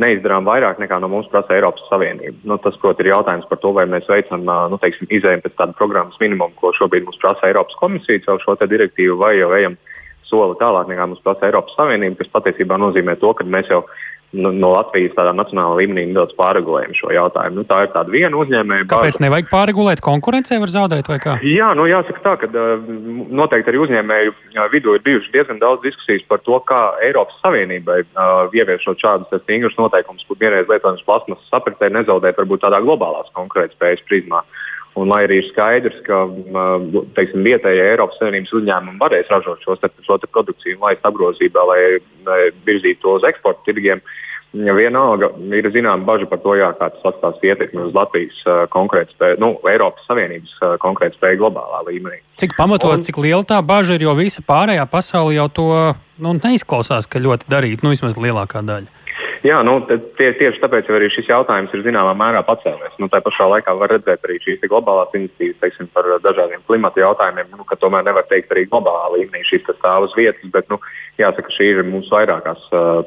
neizdarām 0.00 0.48
vairāk 0.48 0.80
nekā 0.80 0.96
no 1.02 1.10
mums 1.12 1.28
prasa 1.28 1.52
Eiropas 1.58 1.84
Savienība. 1.90 2.38
Nu, 2.48 2.56
tas, 2.56 2.78
protams, 2.80 3.04
ir 3.04 3.12
jautājums 3.12 3.48
par 3.50 3.60
to, 3.60 3.74
vai 3.76 3.84
mēs 3.90 4.08
veicam 4.08 4.46
nu, 4.48 4.80
teiksim, 4.80 5.10
izējām 5.12 5.44
pēc 5.44 5.58
tāda 5.58 5.76
programmas 5.76 6.16
minimumu, 6.22 6.56
ko 6.56 6.72
šobrīd 6.78 7.04
mums 7.04 7.20
prasa 7.20 7.50
Eiropas 7.50 7.76
komisija 7.80 8.24
caur 8.24 8.40
šo 8.40 8.56
direktīvu, 8.62 9.18
vai 9.20 9.34
jau 9.36 9.52
ejam 9.58 9.76
soli 10.30 10.56
tālāk 10.60 10.88
nekā 10.88 11.10
mums 11.10 11.20
prasa 11.24 11.50
Eiropas 11.50 11.76
Savienība, 11.76 12.22
kas 12.22 12.32
patiesībā 12.38 12.78
nozīmē 12.80 13.18
to, 13.20 13.34
ka 13.36 13.44
mēs 13.44 13.68
jau 13.68 13.82
no, 14.36 14.52
no 14.54 14.72
Latvijas 14.74 15.14
tādā 15.16 15.32
nacionālā 15.36 15.78
līmenī 15.80 16.06
nedaudz 16.10 16.34
pārregulējam 16.38 16.94
šo 16.96 17.10
jautājumu. 17.14 17.60
Nu, 17.60 17.66
tā 17.68 17.82
ir 17.84 17.92
tāda 17.94 18.12
viena 18.12 18.38
uzņēmēja. 18.40 18.86
Kāpēc 18.90 19.16
bāze. 19.16 19.24
nevajag 19.24 19.50
pārregulēt? 19.50 20.02
Konkurencē 20.04 20.60
var 20.62 20.72
zaudēt 20.72 21.10
vai 21.10 21.18
kā? 21.22 21.36
Jā, 21.46 21.72
nu 21.78 21.86
jāsaka 21.90 22.22
tā, 22.24 22.36
ka 22.42 22.50
noteikti 23.40 23.72
arī 23.72 23.82
uzņēmēju 23.86 24.36
vidū 24.74 24.96
ir 24.96 25.04
bijušas 25.06 25.34
diezgan 25.34 25.62
daudz 25.62 25.84
diskusijas 25.86 26.26
par 26.30 26.42
to, 26.46 26.60
kā 26.66 26.80
Eiropas 27.06 27.38
Savienībai 27.42 28.00
uh, 28.04 28.46
ieviešot 28.54 29.02
šādus 29.02 29.42
stingrus 29.44 29.78
noteikumus, 29.80 30.26
kur 30.28 30.38
vienreiz 30.40 30.70
lietojams 30.70 31.04
plasmasas 31.06 31.58
apritē 31.60 31.90
nezaudēt 31.94 32.38
varbūt 32.40 32.66
tādā 32.66 32.82
globālās 32.84 33.32
konkurētspējas 33.36 34.06
prizmā. 34.06 34.44
Un, 34.98 35.06
lai 35.06 35.20
arī 35.22 35.36
ir 35.38 35.46
skaidrs, 35.52 36.00
ka 36.02 36.24
teiksim, 37.14 37.44
vietējie 37.46 37.84
Eiropas 37.92 38.18
Savienības 38.18 38.56
uzņēmumi 38.58 38.98
varēs 38.98 39.30
ražot 39.30 39.62
šo, 39.62 39.76
šo 40.02 40.16
produkciju 40.24 40.76
un 40.76 40.88
laist 40.88 41.06
apgrozībā, 41.06 41.62
lai, 41.68 41.78
virzītu 42.66 43.04
to 43.04 43.14
uz 43.20 43.26
eksporta 43.28 43.62
tirgiem, 43.68 44.02
vienalga 44.50 45.30
ir 45.54 45.68
zināma 45.70 46.02
bažas 46.04 46.28
par 46.28 46.40
to, 46.42 46.56
jā, 46.58 46.72
kā 46.74 46.90
tas 46.90 47.06
atstās 47.12 47.38
ietekmi 47.46 47.84
uz 47.86 47.94
Latvijas 47.94 48.42
konkurētspēju, 48.74 49.38
nu, 49.38 49.52
Eiropas 49.70 50.08
Savienības 50.10 50.56
konkurētspēju 50.82 51.38
globālā 51.44 51.84
līmenī. 51.86 52.18
Cik 52.42 52.56
pamatot, 52.58 52.96
un, 52.98 53.06
cik 53.06 53.20
liela 53.22 53.46
tā 53.46 53.60
bažas 53.62 53.94
ir, 53.94 54.08
jo 54.08 54.16
visa 54.18 54.42
pārējā 54.42 54.88
pasaule 54.90 55.36
jau 55.38 55.46
to 55.54 55.68
nu, 56.18 56.34
neizklausās, 56.42 57.06
ka 57.06 57.22
ļoti 57.22 57.46
darīt, 57.52 57.86
nu, 57.86 57.94
vismaz 57.94 58.18
lielākā 58.18 58.64
daļa. 58.66 58.90
Jā, 59.40 59.62
nu, 59.64 59.78
tie, 59.88 60.30
tieši 60.36 60.60
tāpēc 60.60 60.88
arī 60.92 61.08
šis 61.12 61.30
jautājums 61.30 61.72
ir 61.72 61.82
zināmā 61.86 62.12
mērā 62.18 62.42
pacēlies. 62.44 62.98
Nu, 63.00 63.08
tā 63.08 63.22
pašā 63.24 63.46
laikā 63.48 63.72
var 63.78 63.94
redzēt 63.94 64.26
arī 64.26 64.36
šīs 64.42 64.66
globālās 64.68 65.14
iniciatīvas 65.16 65.62
teiksim, 65.62 65.88
par 65.94 66.08
dažādiem 66.24 66.60
klimata 66.68 67.00
jautājumiem, 67.00 67.54
nu, 67.56 67.64
ka 67.64 67.78
tomēr 67.80 68.04
nevar 68.04 68.26
teikt 68.28 68.52
arī 68.52 68.66
globālā 68.68 69.08
līmenī 69.14 69.40
šis 69.48 69.64
stāv 69.78 70.08
uz 70.08 70.16
vietas, 70.18 70.44
bet 70.52 70.68
nu, 70.72 70.76
jāsaka, 71.20 71.52
šī 71.56 71.70
ir 71.72 71.80
mūsu 71.88 72.12
vairākās 72.12 72.66
uh, 72.76 73.00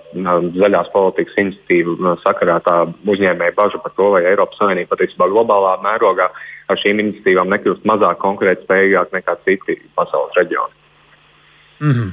zaļās 0.57 0.89
politikas 0.93 1.37
iniciatīva 1.43 2.15
sakarā 2.23 2.57
tā 2.65 2.79
uzņēmēja 3.13 3.57
baža 3.57 3.81
par 3.83 3.93
to, 3.97 4.09
vai 4.15 4.23
Eiropas 4.31 4.57
Savienība 4.61 4.95
patiesībā 4.95 5.29
globālā 5.29 5.75
mērogā 5.85 6.31
ar 6.71 6.79
šīm 6.79 7.01
iniciatīvām 7.03 7.51
nekļūst 7.53 7.85
mazāk 7.89 8.21
konkurētspējīgāk 8.23 9.13
nekā 9.17 9.37
citi 9.45 9.77
pasaules 9.97 10.33
reģioni. 10.39 10.81
Mm 11.83 11.91
-hmm. 11.91 12.11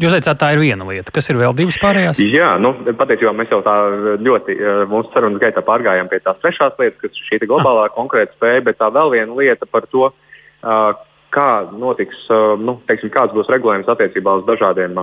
Jūs 0.00 0.12
teicāt, 0.12 0.38
tā 0.40 0.50
ir 0.52 0.60
viena 0.60 0.86
lieta. 0.88 1.12
Kas 1.14 1.30
ir 1.32 1.38
vēl 1.40 1.54
divas 1.56 1.78
pārējās? 1.80 2.20
Jā, 2.20 2.50
nu, 2.60 2.74
patiesībā 2.98 3.32
mēs 3.36 3.52
jau 3.52 3.60
tā 3.64 3.76
ļoti 4.20 4.56
eh, 4.56 4.82
mūsu 4.90 5.12
sarunas 5.14 5.40
gaitā 5.40 5.62
pārgājām 5.64 6.10
pie 6.10 6.20
tās 6.24 6.40
trešās 6.42 6.76
lietas, 6.80 6.98
kas 7.00 7.16
ir 7.16 7.30
šī 7.30 7.40
globālā 7.46 7.86
ah. 7.88 7.94
konkurēta 7.94 8.36
spēja, 8.36 8.66
bet 8.68 8.80
tā 8.80 8.90
vēl 8.92 9.14
viena 9.14 9.38
lieta 9.38 9.68
par 9.68 9.88
to, 9.92 10.10
uh, 10.12 10.92
kā 11.32 11.48
notiks, 11.72 12.26
uh, 12.28 12.52
nu, 12.60 12.76
teiksim, 12.88 13.12
kāds 13.14 13.32
būs 13.36 13.48
regulējums 13.52 13.88
attiecībā 13.92 14.36
uz 14.40 14.46
dažādiem 14.48 14.96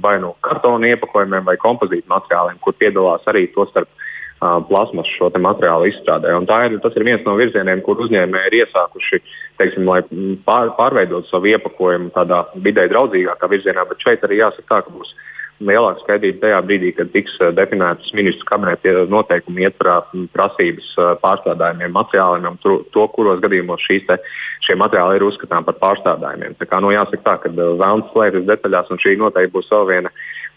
vai 0.00 0.16
nu 0.22 0.32
kartona 0.44 0.94
iepakojumiem 0.94 1.44
vai 1.48 1.58
kompozītu 1.60 2.08
materiāliem, 2.08 2.60
kur 2.64 2.76
piedalās 2.80 3.28
arī 3.28 3.46
to 3.52 3.68
starp 3.68 3.92
plasmas 4.40 5.08
šo 5.16 5.30
materiālu 5.34 5.88
izstrādē. 5.90 6.34
Un 6.38 6.46
ir, 6.46 6.78
tas 6.82 6.96
ir 6.96 7.06
viens 7.06 7.24
no 7.26 7.34
virzieniem, 7.38 7.82
kur 7.82 8.00
uzņēmēji 8.04 8.50
ir 8.50 8.58
iesākuši, 8.62 9.22
teiksim, 9.58 9.88
lai 9.88 10.02
pār, 10.46 10.70
pārveidot 10.78 11.26
savu 11.26 11.50
iepakojumu 11.54 12.12
tādā 12.14 12.44
vidē 12.54 12.86
draudzīgākā 12.92 13.50
virzienā, 13.50 13.86
bet 13.88 14.04
šeit 14.04 14.22
arī 14.24 14.42
jāsaka 14.42 14.68
tā, 14.68 14.82
ka 14.86 14.94
būs 14.94 15.14
lielāka 15.58 16.04
skaidrība 16.04 16.38
tajā 16.44 16.58
brīdī, 16.62 16.92
kad 16.94 17.10
tiks 17.10 17.34
definētas 17.56 18.12
ministru 18.14 18.46
kabineta 18.46 19.04
noteikumi 19.10 19.66
ietvarā 19.66 19.96
prasības 20.34 20.92
pārstrādājumiem 21.22 21.94
materiāliem 21.96 22.58
to, 22.62 23.06
kuros 23.14 23.42
gadījumos 23.42 23.82
šīs 23.82 24.06
te, 24.06 24.20
šie 24.62 24.78
materiāli 24.78 25.18
ir 25.18 25.26
uzskatām 25.26 25.66
par 25.66 25.78
pārstrādājumiem. 25.82 26.54
Tā 26.60 26.68
kā 26.70 26.78
nu, 26.82 26.92
jāsaka 26.94 27.24
tā, 27.24 27.36
ka 27.42 27.52
vēlams 27.58 28.12
slēpjas 28.12 28.46
detaļās 28.52 28.92
un 28.94 29.02
šī 29.02 29.16
noteikti 29.18 29.56
būs 29.56 29.72
vēl 29.74 29.88
viena 29.90 30.14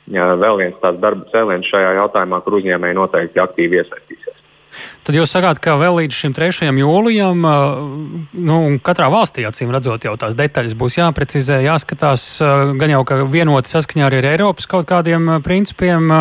vēl 0.10 0.58
viens 0.58 0.80
tāds 0.82 1.00
darba 1.00 1.28
cēliens 1.32 1.70
šajā 1.70 1.96
jautājumā, 2.00 2.42
kur 2.42 2.60
uzņēmēji 2.60 2.98
noteikti 2.98 3.44
aktīvi 3.44 3.82
iesaistīsies. 3.82 4.41
Tad 5.02 5.18
jūs 5.18 5.32
sakāt, 5.34 5.60
ka 5.64 5.76
vēl 5.82 5.98
līdz 6.04 6.14
šim 6.14 6.34
3. 6.38 6.70
jūlijam, 6.78 7.46
nu, 8.32 8.58
katrā 8.86 9.08
valstī 9.12 9.46
acīm 9.48 9.72
redzot, 9.74 10.06
jau 10.06 10.14
tās 10.20 10.38
detaļas 10.38 10.76
būs 10.78 11.00
jāprecizē, 11.00 11.58
jāskatās. 11.66 12.26
Gan 12.78 12.94
jau, 12.94 13.02
ka 13.08 13.18
vienoti 13.26 13.74
saskaņā 13.74 14.08
arī 14.08 14.22
ar 14.22 14.30
Eiropas 14.36 14.70
kaut 14.70 14.86
kādiem 14.90 15.40
principiem 15.46 16.14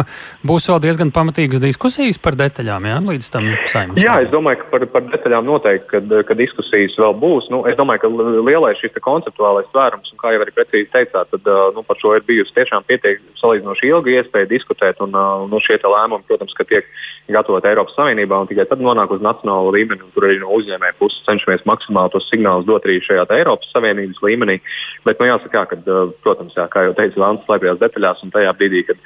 būs 0.47 0.71
vēl 0.71 0.81
diezgan 0.87 1.13
pamatīgas 1.15 1.63
diskusijas 1.63 2.21
par 2.23 2.39
detaļām, 2.41 2.89
jā, 2.89 2.97
līdz 3.11 3.31
tam 3.35 3.51
saimnes. 3.71 4.01
Jā, 4.01 4.17
es 4.25 4.33
domāju, 4.33 4.63
ka 4.63 4.71
par, 4.73 4.87
par 4.97 5.07
detaļām 5.13 5.47
noteikti, 5.49 5.89
kad, 5.93 6.17
kad 6.29 6.41
diskusijas 6.41 6.97
vēl 7.01 7.15
būs. 7.21 7.51
Nu, 7.53 7.63
es 7.69 7.77
domāju, 7.79 8.05
ka 8.07 8.13
lielais 8.49 8.81
šis 8.81 8.97
konceptuālais 9.05 9.69
tvērums, 9.75 10.15
un 10.15 10.21
kā 10.21 10.35
jau 10.35 10.43
arī 10.45 10.57
precīzi 10.57 10.91
teicāt, 10.93 11.31
tad 11.37 11.53
nu, 11.77 11.85
par 11.87 12.01
šo 12.01 12.17
ir 12.17 12.27
bijusi 12.27 12.57
tiešām 12.57 12.89
pietiekami 12.89 13.39
salīdzinoši 13.41 13.93
ilga 13.93 14.17
iespēja 14.17 14.51
diskutēt, 14.51 15.01
un 15.05 15.15
nu, 15.51 15.61
šie 15.65 15.79
lēmumi, 15.81 16.27
protams, 16.29 16.57
ka 16.57 16.67
tiek 16.69 16.89
gatavoti 17.31 17.71
Eiropas 17.71 17.97
Savienībā 17.99 18.40
un 18.43 18.49
tikai 18.51 18.67
tad 18.69 18.83
nonāk 18.83 19.13
uz 19.15 19.23
nacionālo 19.25 19.73
līmeni, 19.75 20.03
un 20.05 20.13
tur 20.15 20.27
arī 20.29 20.39
no 20.41 20.51
uzņēmēja 20.57 20.97
puses 20.99 21.23
cenšamies 21.27 21.67
maksimāli 21.69 22.13
tos 22.15 22.29
signālus 22.31 22.67
dot 22.69 22.87
arī 22.89 22.99
šajā 23.05 23.27
Eiropas 23.37 23.71
Savienības 23.75 24.23
līmenī. 24.25 24.59
Bet, 25.07 25.21
nu, 25.21 25.29
jāsaka, 25.31 25.65
ka, 25.71 25.79
protams, 26.25 26.57
jā, 26.59 26.67
kā 26.73 26.87
jau 26.89 26.97
teicu, 26.99 27.21
Lāns 27.23 27.45
slēpjas 27.47 27.81
detaļās, 27.83 28.25
un 28.27 28.35
tajā 28.35 28.57
brīdī, 28.59 28.83
kad 28.89 29.01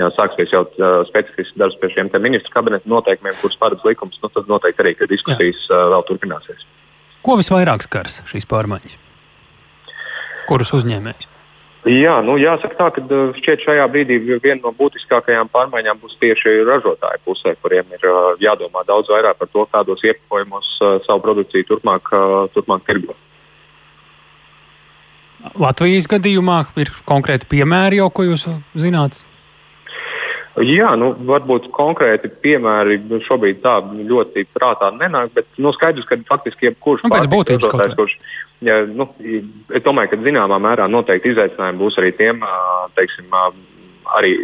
jā, 0.00 0.10
sāksies 0.16 0.54
jau 0.56 0.64
uh, 0.66 1.00
specifisks 1.08 1.56
darbs 1.60 1.78
pie 1.80 1.92
šiem 1.94 2.10
ministru 2.24 2.54
kabineta 2.54 2.90
noteikumiem, 2.90 3.36
kurus 3.42 3.60
paredz 3.60 3.84
likums, 3.86 4.18
nu, 4.22 4.32
tad 4.32 4.50
noteikti 4.50 4.84
arī 4.84 4.96
diskusijas 5.08 5.64
uh, 5.70 5.88
vēl 5.94 6.06
turpināsies. 6.08 6.66
Ko 7.22 7.36
visvairāk 7.40 7.84
skars 7.84 8.22
šīs 8.30 8.48
pārmaiņas? 8.48 9.00
Kurus 10.48 10.72
uzņēmējus? 10.78 11.27
Jā, 11.86 12.16
nu, 12.26 12.34
jāsaka 12.40 12.74
tā, 12.74 12.88
ka 12.96 13.02
uh, 13.06 13.36
šķiet 13.38 13.62
šajā 13.62 13.84
brīdī 13.92 14.16
viena 14.26 14.58
no 14.64 14.72
būtiskākajām 14.74 15.46
pārmaiņām 15.52 16.00
būs 16.02 16.16
tieši 16.18 16.56
ražotāju 16.66 17.22
pusē, 17.22 17.54
kuriem 17.62 17.86
ir 17.94 18.02
uh, 18.10 18.34
jādomā 18.42 18.82
daudz 18.88 19.12
vairāk 19.12 19.38
par 19.38 19.50
to, 19.52 19.62
kādos 19.70 20.02
iepakojumos 20.02 20.72
uh, 20.82 20.98
savu 21.06 21.22
produkciju 21.28 21.68
turpmāk, 21.70 22.10
turpmāk 22.56 22.82
tirgot. 22.88 23.16
Latvijas 25.54 26.10
gadījumā 26.10 26.64
ir 26.82 26.90
konkrēti 27.06 27.46
piemēri 27.46 28.02
jau, 28.02 28.10
ko 28.10 28.26
jūs 28.26 28.48
zināt? 28.74 29.22
Jā, 30.64 30.90
nu, 30.98 31.12
varbūt 31.28 31.68
konkrēti 31.74 32.30
piemēri 32.42 32.98
šobrīd 33.26 33.60
tā 33.62 33.78
ļoti 33.82 34.46
prātā 34.54 34.90
nenāk, 34.96 35.30
bet 35.36 35.46
nu, 35.62 35.72
skaidrs, 35.76 36.06
ka 36.08 36.18
faktiski 36.28 36.70
jebkurš 36.70 37.04
nu, 37.04 37.12
pārtiks 37.12 37.68
kurš 37.98 38.16
ja, 38.64 38.80
nu, 38.86 39.06
es 39.22 39.84
domāju, 39.84 40.12
ka 40.12 40.20
zināmā 40.24 40.58
mērā 40.62 40.88
noteikti 40.90 41.32
izaicinājumi 41.34 41.82
būs 41.82 41.98
arī 42.00 42.12
tiem, 42.18 42.42
teiksim, 42.98 43.30
arī 44.18 44.34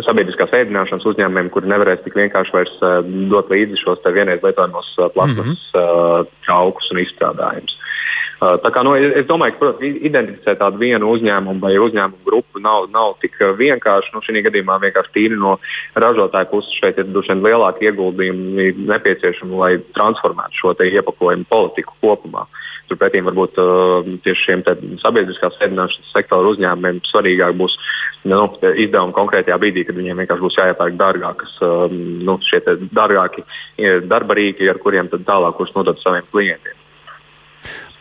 sabiedriskās 0.00 0.54
ēdināšanas 0.56 1.04
uzņēmumiem, 1.10 1.50
kuri 1.52 1.68
nevarēs 1.72 2.04
tik 2.04 2.16
vienkārši 2.16 2.54
vairs 2.54 2.78
dot 3.32 3.50
līdzi 3.52 3.80
šos 3.82 4.06
vienreiz 4.14 4.44
lietojamos 4.44 4.94
plasmas 5.14 5.44
mm 5.44 5.56
-hmm. 5.56 6.30
traukus 6.46 6.90
un 6.94 7.02
izstrādājumus. 7.02 7.78
Tā 8.42 8.72
kā, 8.74 8.82
nu, 8.82 8.96
es 8.98 9.26
domāju, 9.28 9.54
ka 9.60 9.68
identificēt 9.86 10.58
tādu 10.58 10.80
vienu 10.80 11.12
uzņēmumu 11.14 11.62
vai 11.62 11.76
uzņēmumu 11.78 12.24
grupu 12.26 12.62
nav, 12.62 12.88
nav 12.90 13.14
tik 13.22 13.36
vienkārši. 13.58 14.10
Nu, 14.16 14.22
šī 14.24 14.42
gadījumā 14.48 14.80
vienkārši 14.82 15.14
tīri 15.14 15.38
no 15.38 15.58
ražotāja 15.94 16.50
puses 16.50 16.74
šeit 16.74 16.98
ir 16.98 17.12
duši 17.14 17.38
lielāki 17.38 17.86
ieguldījumi 17.86 18.72
nepieciešami, 18.90 19.60
lai 19.62 19.72
transformētu 19.94 20.58
šo 20.58 20.74
iepakojumu 20.74 21.46
politiku 21.50 21.94
kopumā. 22.02 22.48
Turpretī 22.90 23.22
varbūt 23.22 23.62
uh, 23.62 24.10
tieši 24.26 24.48
šiem 24.48 24.66
sabiedriskās 25.00 25.62
ēdināšanas 25.62 26.10
sektora 26.10 26.50
uzņēmumiem 26.50 26.98
svarīgāk 27.06 27.54
būs 27.56 27.78
nu, 28.26 28.42
izdevumi 28.74 29.16
konkrētajā 29.16 29.62
brīdī, 29.62 29.86
kad 29.86 29.96
viņiem 29.96 30.24
vienkārši 30.24 30.48
būs 30.48 30.58
jāiepērk 30.58 30.98
dārgākas, 30.98 31.56
uh, 31.62 31.86
nu, 32.26 32.40
šie 32.42 32.60
dārgāki 32.90 33.46
darba 34.10 34.36
rīki, 34.36 34.66
ar 34.68 34.82
kuriem 34.82 35.08
tālāk 35.14 35.56
kurus 35.56 35.76
nodot 35.78 36.02
saviem 36.02 36.26
klientiem. 36.34 36.81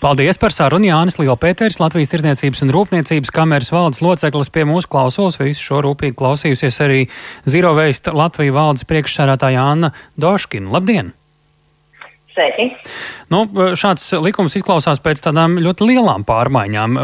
Paldies 0.01 0.39
par 0.41 0.49
sarunu 0.49 0.87
Jānis 0.87 1.19
Lielpēters, 1.21 1.75
Latvijas 1.77 2.09
Tirniecības 2.09 2.63
un 2.65 2.71
Rūpniecības 2.73 3.29
kameras 3.35 3.69
valdes 3.69 4.01
loceklis 4.01 4.49
pie 4.49 4.63
mūsu 4.65 4.89
klausos. 4.89 5.37
Visu 5.37 5.61
šo 5.61 5.83
rūpīgi 5.85 6.17
klausījusies 6.17 6.81
arī 6.81 7.03
Zero 7.45 7.75
Waste 7.77 8.09
Latvijas 8.17 8.57
valdes 8.57 8.89
priekšsārātāja 8.89 9.61
Anna 9.61 9.93
Doškina. 10.17 10.73
Labdien! 10.73 11.13
Sveiki! 12.31 12.69
Nu, 13.31 13.43
šāds 13.79 14.05
likums 14.23 14.55
izklausās 14.59 15.01
pēc 15.03 15.21
tādām 15.23 15.57
ļoti 15.63 15.87
lielām 15.87 16.23
pārmaiņām. 16.27 16.95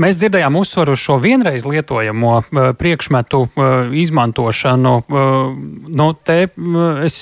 Mēs 0.00 0.18
dzirdējām 0.20 0.56
uzsvaru 0.60 0.94
uz 0.96 1.02
šo 1.02 1.18
vienreiz 1.20 1.66
lietojamo 1.68 2.32
eh, 2.40 2.70
priekšmetu 2.80 3.40
eh, 3.44 3.94
izmantošanu. 4.04 4.94
Eh, 5.04 5.28
nu, 6.00 6.08
te 6.16 6.38
es 7.04 7.18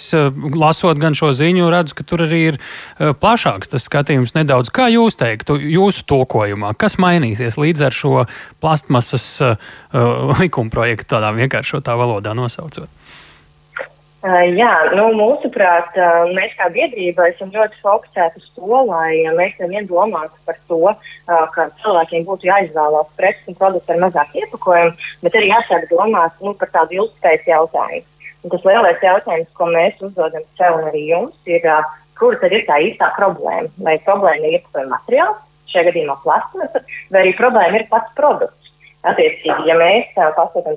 lasot 0.54 1.02
gan 1.02 1.18
šo 1.18 1.32
ziņu, 1.38 1.68
redzu, 1.72 1.99
ka 1.99 2.06
tur 2.06 2.25
arī 2.28 2.40
ir 2.52 2.61
plašāks 2.99 3.75
tas 3.75 3.87
skatījums 3.90 4.37
nedaudz. 4.38 4.70
Kā 4.75 4.88
jūs 4.92 5.18
teiktu, 5.18 5.58
jūsu 5.58 6.06
tulkojumā, 6.11 6.75
kas 6.78 6.99
mainīsies 7.02 7.58
līdz 7.58 7.87
ar 7.88 7.96
šo 7.96 8.16
plastmasas 8.62 9.28
likuma 10.40 10.72
projektu 10.72 11.14
tādā 11.16 11.34
vienkāršotā 11.37 11.99
valodā 11.99 12.34
nosaucot? 12.38 13.01
Jā, 14.22 14.74
nu, 14.94 15.08
mūsuprāt, 15.18 15.96
mēs 16.30 16.52
kā 16.54 16.68
biedrība 16.70 17.24
esam 17.32 17.48
ļoti 17.50 17.80
fokusēti 17.82 18.38
uz 18.38 18.52
to, 18.54 18.82
lai 18.86 19.16
mēs 19.34 19.56
nevien 19.58 19.88
domātu 19.90 20.38
par 20.46 20.60
to, 20.70 20.92
ka 21.56 21.64
cilvēkiem 21.80 22.28
būtu 22.28 22.46
jāizvēlās 22.46 23.10
preces 23.18 23.50
un 23.50 23.58
produkti 23.58 23.96
ar 23.96 23.98
mazāk 24.04 24.30
iepakojumu, 24.38 24.94
bet 25.24 25.40
arī 25.40 25.50
jāsāk 25.50 25.88
domāt 25.90 26.38
nu, 26.38 26.54
par 26.54 26.70
tādu 26.70 27.00
ilgspējas 27.00 27.50
jautājumu. 27.50 28.06
Un 28.42 28.54
tas 28.54 28.70
lielais 28.70 29.02
jautājums, 29.02 29.50
ko 29.58 29.70
mēs 29.74 29.98
uzdodam 30.06 30.46
sev 30.54 30.78
un 30.78 30.86
arī 30.92 31.02
jums, 31.08 31.34
ir, 31.50 31.66
kur 32.18 32.38
tad 32.38 32.54
ir 32.54 32.62
tā 32.70 32.78
īstā 32.78 33.10
problēma? 33.18 33.74
Vai 33.82 33.98
problēma 34.06 34.46
ir 34.46 34.60
iepakojuma 34.60 35.00
materiāls, 35.00 35.42
šajā 35.74 35.88
gadījumā 35.90 36.20
plasmasa, 36.22 36.86
vai 37.10 37.24
arī 37.26 37.34
problēma 37.42 37.82
ir 37.82 37.90
pats 37.90 38.14
produkts? 38.14 38.62
Attiecīgi, 39.02 39.66
ja 39.66 39.75
mēs 39.78 40.12
pasūtām 40.14 40.76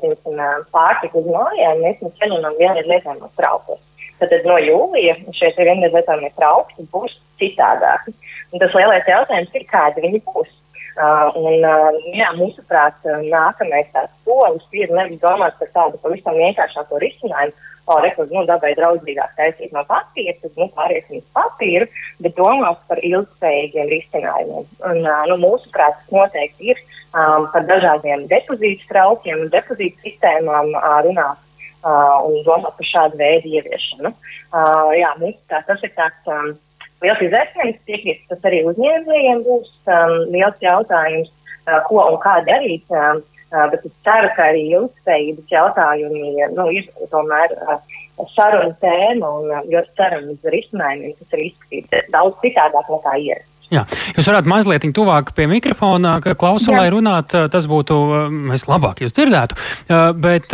pārtiku 0.74 1.22
uz 1.22 1.28
mājām, 1.30 1.84
mēs 1.84 2.00
viņus 2.02 2.22
saņemam 2.22 2.56
vienreiz 2.58 2.88
lietojamos 2.90 3.36
traukus. 3.38 3.84
Tad 4.18 4.34
no 4.48 4.56
jūlija 4.58 5.18
šie 5.36 5.52
vienreiz 5.60 5.94
lietojamie 5.94 6.32
trauki 6.38 6.88
būs 6.94 7.20
citādāki. 7.40 8.16
Un 8.54 8.64
tas 8.64 8.74
lielais 8.78 9.10
jautājums 9.12 9.54
ir, 9.54 9.68
kādi 9.70 10.06
viņi 10.08 10.24
būs. 10.26 10.54
Uh, 10.96 11.28
un, 11.36 11.60
uh, 11.68 11.96
jā, 12.16 12.30
mūsuprāt, 12.38 13.02
nākamais 13.28 13.90
tāds 13.92 14.14
solis 14.24 14.64
ir 14.72 14.94
nevis 14.96 15.20
domāt 15.20 15.58
par 15.60 15.68
tādu 15.74 16.00
pavisam 16.00 16.38
vienkāršāko 16.40 17.02
risinājumu, 17.04 17.52
o, 17.92 17.98
rekur, 18.06 18.30
nu, 18.32 18.46
dabai 18.48 18.72
draudzīgāk 18.78 19.34
taisīt 19.36 19.76
no 19.76 19.84
papīra, 19.90 20.38
tad 20.40 20.56
nu, 20.56 20.70
pāriesim 20.78 21.20
uz 21.20 21.26
papīru, 21.36 21.90
bet 22.24 22.38
domāt 22.40 22.80
par 22.88 23.04
ilgspējīgiem 23.04 23.92
risinājumiem. 23.92 24.72
Un, 24.88 25.02
uh, 25.04 25.26
nu, 25.34 25.38
mūsuprāt, 25.44 26.00
tas 26.00 26.16
noteikti 26.16 26.72
ir 26.72 26.80
um, 27.16 27.48
par 27.54 27.66
dažādiem 27.70 28.28
depozītu 28.32 28.88
traukiem 28.92 29.46
un 29.46 29.52
depozītu 29.54 30.06
sistēmām 30.06 30.72
uh, 30.76 31.00
runāt 31.08 31.40
uh, 31.40 32.20
un 32.28 32.42
domāt 32.48 32.76
par 32.78 32.90
šādu 32.92 33.20
veidu 33.22 33.56
ieviešanu. 33.56 34.12
Uh, 34.12 34.92
jā, 35.00 35.14
mums 35.22 35.40
tā, 35.52 35.62
tas 35.68 35.82
ir 35.86 35.94
tāds 35.98 36.32
um, 36.32 36.52
liels 37.04 37.24
izaicinājums, 37.28 37.84
piekrītu, 37.90 38.28
tas 38.32 38.50
arī 38.52 38.64
uzņēmējiem 38.72 39.44
būs 39.48 39.74
um, 39.88 40.16
liels 40.36 40.62
jautājums, 40.64 41.34
uh, 41.66 41.80
ko 41.90 42.04
un 42.12 42.20
kā 42.24 42.38
darīt. 42.48 42.86
Uh, 42.94 43.20
uh, 43.52 43.68
bet 43.74 43.86
es 43.88 43.98
ceru, 44.06 44.32
ka 44.38 44.50
arī 44.52 44.66
ilgspējības 44.78 45.54
jautājumi 45.58 46.50
nu, 46.56 46.72
ir 46.76 46.90
tomēr. 47.12 47.56
Uh, 47.66 48.02
sarunu 48.32 48.72
tēma 48.80 49.30
un 49.40 49.50
ļoti 49.68 49.92
ceram 49.98 50.30
uz 50.32 50.46
risinājumiem, 50.54 51.16
kas 51.20 51.36
ir 51.36 51.44
izskatīti 51.50 52.02
daudz 52.14 52.38
citādāk 52.44 52.88
nekā 52.94 53.16
ierasts. 53.20 53.55
Jā. 53.76 53.84
Jūs 54.16 54.30
varētu 54.32 54.52
mazliet 54.52 54.86
tuvāk 54.96 55.34
pie 55.36 55.48
mikrofona, 55.52 56.18
klausulē 56.24 56.86
runāt, 56.94 57.34
tas 57.52 57.68
būtu, 57.70 57.98
mēs 58.52 58.68
labāk 58.70 59.02
jūs 59.04 59.16
dzirdētu. 59.18 59.58
Bet 60.22 60.54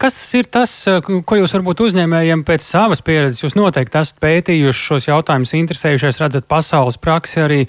kas 0.00 0.18
ir 0.38 0.48
tas, 0.52 0.72
ko 1.04 1.38
jūs 1.40 1.54
varbūt 1.56 1.82
uzņēmējiem 1.88 2.44
pēc 2.46 2.66
savas 2.66 3.02
pieredzes, 3.04 3.42
jūs 3.42 3.56
noteikti 3.58 4.00
esat 4.00 4.20
pētījuši 4.22 4.86
šos 4.90 5.08
jautājumus, 5.08 5.54
interesējušies, 5.58 6.20
redzat 6.22 6.48
pasaules 6.50 6.98
praksi 7.00 7.42
arī, 7.44 7.60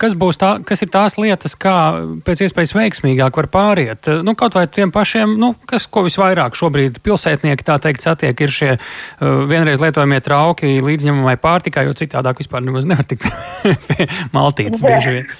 kas, 0.00 0.16
tā, 0.40 0.52
kas 0.66 0.84
ir 0.84 0.90
tās 0.92 1.16
lietas, 1.20 1.56
kā 1.60 1.76
pēc 2.26 2.44
iespējas 2.46 2.74
veiksmīgāk 2.76 3.40
var 3.40 3.50
pāriet? 3.52 4.10
Nu, 4.26 4.34
kaut 4.38 4.58
vai 4.58 4.66
tiem 4.70 4.92
pašiem, 4.94 5.36
nu, 5.40 5.52
kas, 5.70 5.86
ko 5.90 6.04
visvairāk 6.06 6.58
šobrīd 6.58 7.00
pilsētnieki, 7.04 7.66
tā 7.66 7.78
teikt, 7.82 8.04
satiek, 8.04 8.44
ir 8.44 8.54
šie 8.54 8.70
vienreiz 9.20 9.80
lietojamie 9.82 10.20
trauki 10.24 10.76
līdzņemamai 10.84 11.36
pārtikai, 11.40 11.86
jo 11.88 11.96
citādāk 11.96 12.42
vispār 12.42 12.64
nemaz 12.66 12.88
nevar 12.88 13.06
tikt 13.08 13.28
maltītes 14.36 14.82
bieži 14.84 15.16
vien. 15.18 15.30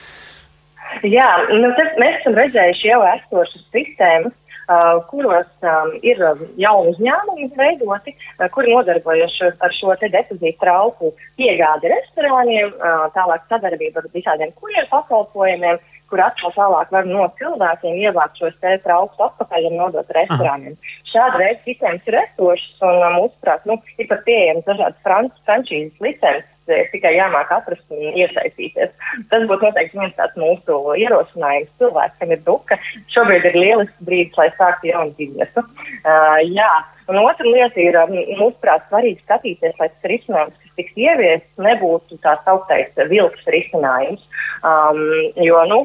Jā, 1.07 1.29
nu, 1.55 1.71
tas, 1.79 1.95
mēs 2.01 2.19
esam 2.21 2.37
redzējuši 2.37 2.89
jau 2.89 3.01
esošas 3.07 3.63
sistēmas, 3.73 4.35
uh, 4.71 4.99
kuros 5.11 5.49
um, 5.63 5.93
ir 6.03 6.19
jauni 6.61 6.93
uzņēmumi 6.95 7.47
veidoti, 7.57 8.17
uh, 8.17 8.49
kuri 8.53 8.75
nodarbojas 8.75 9.37
ar 9.49 9.77
šo 9.77 9.95
depozītu 10.03 10.59
trauku 10.61 11.13
piegādi 11.39 11.93
restorāniem, 11.95 12.75
uh, 12.75 13.07
tālāk 13.15 13.47
sadarbību 13.49 14.03
ar 14.03 14.11
visādiem 14.15 14.53
kurjeru 14.59 14.91
pakalpojumiem, 14.91 15.81
kur 16.11 16.25
atkal 16.25 16.53
tālāk 16.57 16.91
var 16.91 17.07
no 17.07 17.29
cilvēkiem 17.39 17.99
ievākt 18.03 18.41
šos 18.43 18.57
traukus 18.61 19.27
atpakaļ 19.31 19.71
un 19.71 19.77
nodot 19.79 20.17
restorāniem. 20.17 20.75
Šāda 21.07 21.39
veida 21.39 21.61
sistēmas 21.65 22.09
ir 22.11 22.19
esošas 22.25 22.87
un, 22.87 23.05
mūsuprāt, 23.15 23.67
nu, 23.71 23.79
ir 23.97 24.11
pat 24.11 24.27
pieejamas 24.27 24.67
dažādas 24.67 25.05
frančīzes 25.47 26.03
licences 26.03 26.50
ir 26.77 26.91
tikai 26.93 27.15
jāmāk 27.17 27.51
atrast 27.57 27.95
un 27.95 28.21
iesaistīties. 28.23 28.95
Tas 29.33 29.49
būtu 29.51 29.69
noteikti 29.69 29.99
viens 29.99 30.17
tāds 30.19 30.39
mūsu 30.41 30.79
ierosinājums 31.01 31.75
cilvēkam 31.81 32.37
ir 32.37 32.45
duka. 32.47 32.79
Šobrīd 33.15 33.51
ir 33.51 33.59
lielisks 33.59 34.07
brīdis, 34.07 34.39
lai 34.39 34.49
sāktu 34.57 34.93
jaunu 34.93 35.15
biznesu. 35.19 35.67
Uh, 36.01 36.41
jā. 36.47 36.71
Un 37.11 37.19
otra 37.19 37.43
lieta 37.43 37.81
ir, 37.83 37.97
mūsuprāt, 38.39 38.85
svarīgi 38.87 39.19
skatīties, 39.25 39.75
lai 39.81 39.89
tas 39.91 40.11
risinājums, 40.13 40.59
kas 40.63 40.77
tiks 40.79 40.99
ieviests, 41.01 41.57
nebūtu 41.59 42.21
tā 42.23 42.37
sauktais 42.45 42.93
vilks 43.11 43.49
risinājums. 43.51 44.23
Um, 44.61 45.01
jo, 45.41 45.59
nu, 45.67 45.79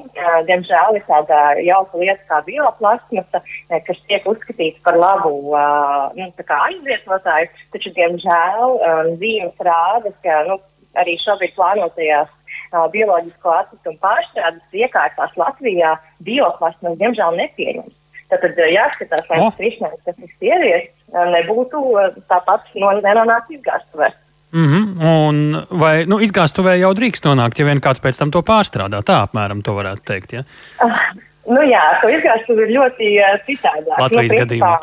diemžēl, 0.45 0.99
ir 0.99 1.05
tāda 1.07 1.39
jauka 1.63 1.97
lieta 2.01 2.19
kā 2.29 2.41
bioplasmasa, 2.45 3.41
kas 3.87 4.03
tiek 4.05 4.27
uzskatīta 4.29 4.83
par 4.85 4.99
labu 4.99 5.31
uh, 5.55 6.11
nu, 6.13 6.29
aizvietotāju, 6.59 7.49
taču, 7.73 7.93
diemžēl, 7.95 8.75
um, 8.75 9.13
zīmes 9.21 9.65
rāda, 9.65 10.11
ka 10.21 10.43
nu, 10.49 10.59
arī 11.01 11.17
šobrīd 11.21 11.55
plānotajās 11.57 12.31
uh, 12.31 12.87
bioloģisko 12.93 13.53
atkritumu 13.59 14.01
pārstrādes 14.03 14.81
iekārtās 14.83 15.37
Latvijā 15.39 15.95
bioplasmas 16.25 16.99
diemžēl 17.01 17.39
nepieņems. 17.41 17.93
Tad 18.29 18.57
jāskatās, 18.57 19.27
lai 19.29 19.37
tas 19.37 19.59
risinājums, 19.61 20.05
kas 20.05 20.15
tiks 20.17 20.45
ieviests, 20.47 20.95
nebūtu 21.13 21.81
tāpat 22.29 22.71
no, 22.81 22.89
nenonākt 23.05 23.51
izgāstuvē. 23.53 24.09
Mm 24.55 24.65
-hmm. 24.71 25.05
Un 25.05 25.67
vai 25.79 26.05
nu, 26.05 26.19
izgāstuvē 26.19 26.77
jau 26.79 26.93
drīkst 26.93 27.25
nonākt, 27.27 27.59
ja 27.59 27.65
vien 27.65 27.81
kāds 27.81 28.01
pēc 28.01 28.17
tam 28.19 28.31
to 28.31 28.41
pārstrādā? 28.41 29.01
Tā 29.03 29.21
apmēram 29.27 29.61
to 29.63 29.73
varētu 29.73 30.01
teikt. 30.05 30.33
Ja? 30.33 30.43
Uh, 30.83 30.99
nu 31.47 31.61
jā, 31.61 31.83
to 32.01 32.09
izgāstuve 32.09 32.61
ir 32.65 32.71
ļoti 32.77 33.09
uh, 33.19 33.39
citādāk. 33.47 33.99
Latvijas 33.99 34.31
nu, 34.31 34.39
gadījumā. 34.39 34.79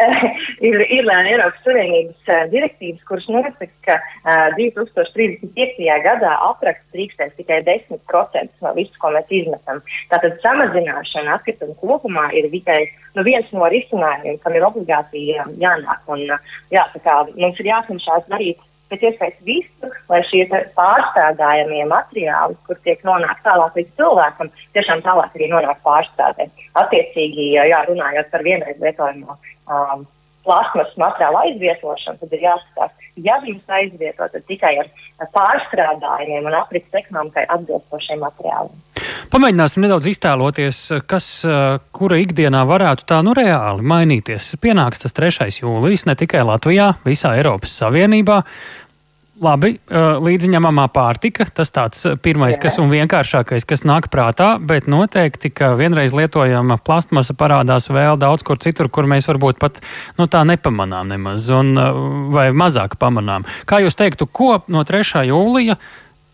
ir, 0.68 0.80
ir 0.86 1.10
Eiropas 1.10 1.60
Savienības 1.64 2.30
direktīvas, 2.52 3.02
kuras 3.08 3.26
nosaka, 3.32 3.68
ka 3.86 3.96
uh, 4.00 4.56
2035. 4.56 5.88
gadā 6.04 6.32
apraksts 6.48 6.94
drīkstēs 6.94 7.36
tikai 7.38 7.60
10% 7.66 8.64
no 8.64 8.74
visu, 8.78 8.96
ko 9.02 9.12
mēs 9.14 9.30
izmetam. 9.40 9.82
Tātad 10.12 10.38
samazināšana 10.44 11.36
atkritumu 11.38 11.76
kopumā 11.80 12.28
ir 12.36 12.48
tikai 12.52 12.80
nu, 13.16 13.26
viens 13.26 13.52
no 13.56 13.68
risinājumiem, 13.72 14.40
kam 14.42 14.56
ir 14.56 14.66
obligāti 14.66 15.28
jā, 15.32 15.46
jānāk. 15.60 16.08
Un, 16.10 16.26
jā, 16.72 16.86
kā, 17.04 17.20
mums 17.36 17.60
ir 17.62 17.72
jācenšas 17.72 18.28
darīt 18.30 18.69
pēc 18.90 19.06
iespējas 19.08 19.42
visu, 19.46 19.90
lai 20.10 20.20
šie 20.28 20.44
pārstrādājamie 20.76 21.84
materiāli, 21.90 22.58
kur 22.66 22.78
tiek 22.84 23.02
nonākti 23.06 23.46
tālāk 23.46 23.78
līdz 23.78 23.92
cilvēkam, 24.00 24.52
tiešām 24.76 25.04
tālāk 25.06 25.36
arī 25.36 25.50
nonāk 25.52 25.82
pārstrādē. 25.86 26.48
Attiecīgi, 26.82 27.52
jā, 27.56 27.84
runājot 27.88 28.32
par 28.32 28.46
vienreiz 28.46 28.82
lietojamo 28.82 29.36
um, 29.36 30.06
plasmas 30.44 30.92
materiālu 31.00 31.42
aizvietošanu, 31.44 32.20
tad 32.20 32.36
ir 32.36 32.46
jāskatās, 32.48 33.08
ja 33.20 33.38
viņus 33.44 33.74
aizvieto, 33.80 34.28
tad 34.32 34.46
tikai 34.48 34.76
ar 34.82 34.88
pārstrādājumiem 35.34 36.48
un 36.48 36.56
aprits 36.62 37.02
ekonomikai 37.02 37.46
atbilstošiem 37.56 38.24
materiāliem. 38.24 38.78
Pamēģināsim 39.30 39.84
nedaudz 39.84 40.08
iztēloties, 40.10 40.78
kas 41.06 41.26
kura 41.94 42.16
ikdienā 42.18 42.64
varētu 42.66 43.04
tā 43.06 43.20
nu 43.22 43.30
reāli 43.36 43.84
mainīties. 43.86 44.56
Pienāks 44.58 45.04
tas 45.04 45.14
3. 45.14 45.46
jūlijas 45.60 46.02
ne 46.08 46.16
tikai 46.18 46.42
Latvijā, 46.48 46.96
visā 47.06 47.36
Eiropas 47.38 47.76
Savienībā. 47.78 48.40
Labi, 49.40 49.70
līdziņamamā 50.26 50.88
pārtika, 50.92 51.46
tas 51.54 51.70
tāds 51.72 52.02
pirmais, 52.20 52.58
Jā. 52.58 52.64
kas 52.66 52.80
un 52.82 52.90
vienkāršākais, 52.90 53.64
kas 53.70 53.86
nāk 53.88 54.10
prātā, 54.12 54.50
bet 54.60 54.90
noteikti, 54.90 55.48
ka 55.54 55.70
vienreiz 55.78 56.12
lietojama 56.12 56.76
plastmasa 56.84 57.32
parādās 57.38 57.86
vēl 57.88 58.18
daudz 58.20 58.44
kur 58.44 58.58
citur, 58.60 58.90
kur 58.92 59.08
mēs 59.08 59.30
varbūt 59.30 59.62
pat 59.62 59.80
nu, 60.18 60.26
tā 60.26 60.42
nepamanām 60.44 61.14
nemaz, 61.14 61.48
un, 61.56 61.72
vai 62.34 62.50
mazāk 62.50 62.98
pamanām. 63.00 63.48
Kā 63.64 63.80
jūs 63.80 63.96
teiktu, 63.96 64.28
ko 64.28 64.58
no 64.68 64.84
3. 64.84 65.22
jūlija 65.30 65.78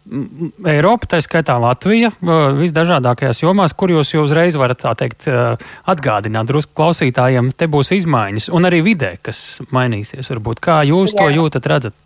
Eiropa, 0.06 1.08
tā 1.10 1.18
skaitā 1.24 1.56
Latvija, 1.58 2.12
visdažādākajās 2.60 3.42
jomās, 3.42 3.74
kur 3.74 3.90
jūs 3.90 4.12
jau 4.14 4.22
uzreiz 4.26 4.54
varat 4.58 4.84
teikt 5.00 5.26
atgādināt 5.26 6.46
drusku 6.50 6.76
klausītājiem, 6.78 7.50
te 7.58 7.66
būs 7.70 7.90
izmaiņas, 7.96 8.50
un 8.54 8.68
arī 8.68 8.84
vidē, 8.86 9.16
kas 9.22 9.58
mainīsies. 9.74 10.30
Varbūt 10.30 10.62
kā 10.62 10.82
jūs 10.86 11.14
Jā. 11.14 11.18
to 11.18 11.32
jūtat, 11.34 11.66
redzat? 11.72 11.98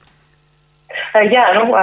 Jā, 1.29 1.45
nu, 1.59 1.77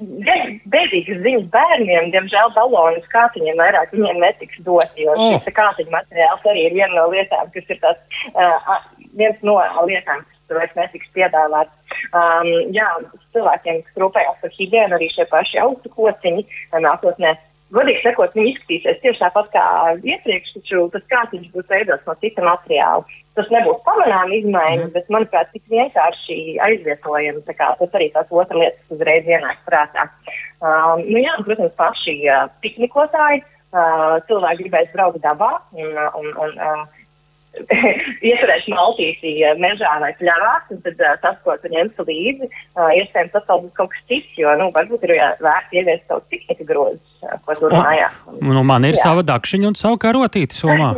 Bēdīgas 0.00 1.18
ziņas 1.20 1.48
bērniem, 1.52 2.08
diemžēl, 2.14 2.52
balonus 2.54 3.08
kātiņiem 3.12 3.58
vairāk 3.60 3.90
viņiem 3.92 4.22
netiks 4.22 4.62
dot, 4.64 4.94
jo 4.96 5.12
oh. 5.12 5.34
šis 5.44 5.52
kātiņu 5.56 5.92
materiāls 5.92 6.46
arī 6.48 6.62
ir 6.68 6.76
viena 6.78 6.94
no 6.94 7.08
lietām, 7.12 7.50
kas 7.52 7.68
ir 7.68 7.80
tās, 7.82 7.98
uh, 8.32 8.70
viens 9.18 9.42
no 9.44 9.58
lietām, 9.90 10.22
kas 10.24 10.39
tur 10.50 10.60
vairs 10.60 10.74
netiks 10.78 11.12
piedāvāts. 11.14 11.94
Um, 12.10 12.50
jā, 12.74 12.88
cilvēkiem, 13.34 13.84
kas 13.86 14.02
rūpējās 14.02 14.42
par 14.42 14.58
higiēnu, 14.58 14.98
arī 14.98 15.08
šie 15.14 15.28
paši 15.30 15.62
austu 15.62 15.94
kociņi 15.94 16.44
nākotnē 16.82 17.36
Godīgi 17.70 18.00
sakot, 18.02 18.32
viņi 18.34 18.50
izskatīsies 18.50 18.98
tieši 18.98 19.20
tāpat 19.22 19.50
kā 19.52 19.64
iepriekš, 20.02 20.56
taču 20.56 20.88
tas 20.90 21.04
kāds 21.10 21.50
būs 21.54 21.68
veidots 21.70 22.08
no 22.08 22.16
cita 22.18 22.42
materiāla. 22.42 23.18
Tas 23.38 23.50
nebūs 23.54 23.84
pamanāms 23.86 24.34
izmaiņas, 24.40 24.88
mm. 24.88 24.94
bet, 24.96 25.06
manuprāt, 25.14 25.52
tik 25.54 25.62
vienkārši 25.70 26.38
aizvietojami. 26.66 27.44
Tas 27.46 27.94
arī 27.94 28.08
tās 28.10 28.32
otra 28.34 28.58
lieta, 28.58 28.74
kas 28.80 28.96
uzreiz 28.96 29.30
ienāk 29.30 29.62
prātā. 29.68 30.08
Um, 30.58 31.04
nu, 31.06 31.22
jā, 31.22 31.36
protams, 31.46 31.76
paši 31.78 32.16
uh, 32.26 32.48
piknikotāji, 32.64 33.44
uh, 33.70 34.18
cilvēki 34.26 34.66
gribēs 34.66 34.90
braukt 34.96 35.22
dabā 35.22 35.52
un, 35.78 35.94
un, 35.94 36.32
un 36.42 36.58
uh, 36.58 36.82
ieturēšu 38.30 38.74
maltīti 38.74 39.32
mežā 39.60 39.92
vai 40.02 40.10
pļavā, 40.18 40.52
tad 40.70 41.02
uh, 41.02 41.14
tas, 41.22 41.38
ko 41.44 41.56
tu 41.60 41.70
ņemsi 41.72 42.06
līdzi, 42.06 42.48
uh, 42.48 42.90
iespējams, 43.00 43.32
tas 43.34 43.48
būs 43.50 43.74
kaut 43.76 43.90
kas 43.94 44.06
cits, 44.10 44.36
jo, 44.38 44.52
nu, 44.60 44.70
varbūt 44.74 45.06
ir 45.08 45.16
vērts 45.42 45.74
ieviest 45.74 46.06
savu 46.06 46.24
piknika 46.30 46.66
grozus, 46.68 47.16
uh, 47.26 47.34
ko 47.46 47.58
tur 47.58 47.74
mājās. 47.74 48.16
Nu, 48.38 48.62
man 48.66 48.86
ir 48.88 48.96
Jā. 48.98 49.10
sava 49.10 49.26
dakšiņa 49.26 49.72
un 49.72 49.78
savu 49.80 49.98
karotīti 50.02 50.56
somā. 50.56 50.94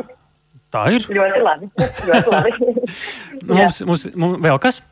Tā 0.73 0.87
ir. 0.93 1.09
ļoti 1.19 1.45
labi. 1.45 1.69
Ļoti 2.09 2.33
labi. 2.37 2.73
mums, 3.49 3.83
mums, 3.89 4.09
mums 4.13 4.41
vēl 4.45 4.61
kas? 4.63 4.83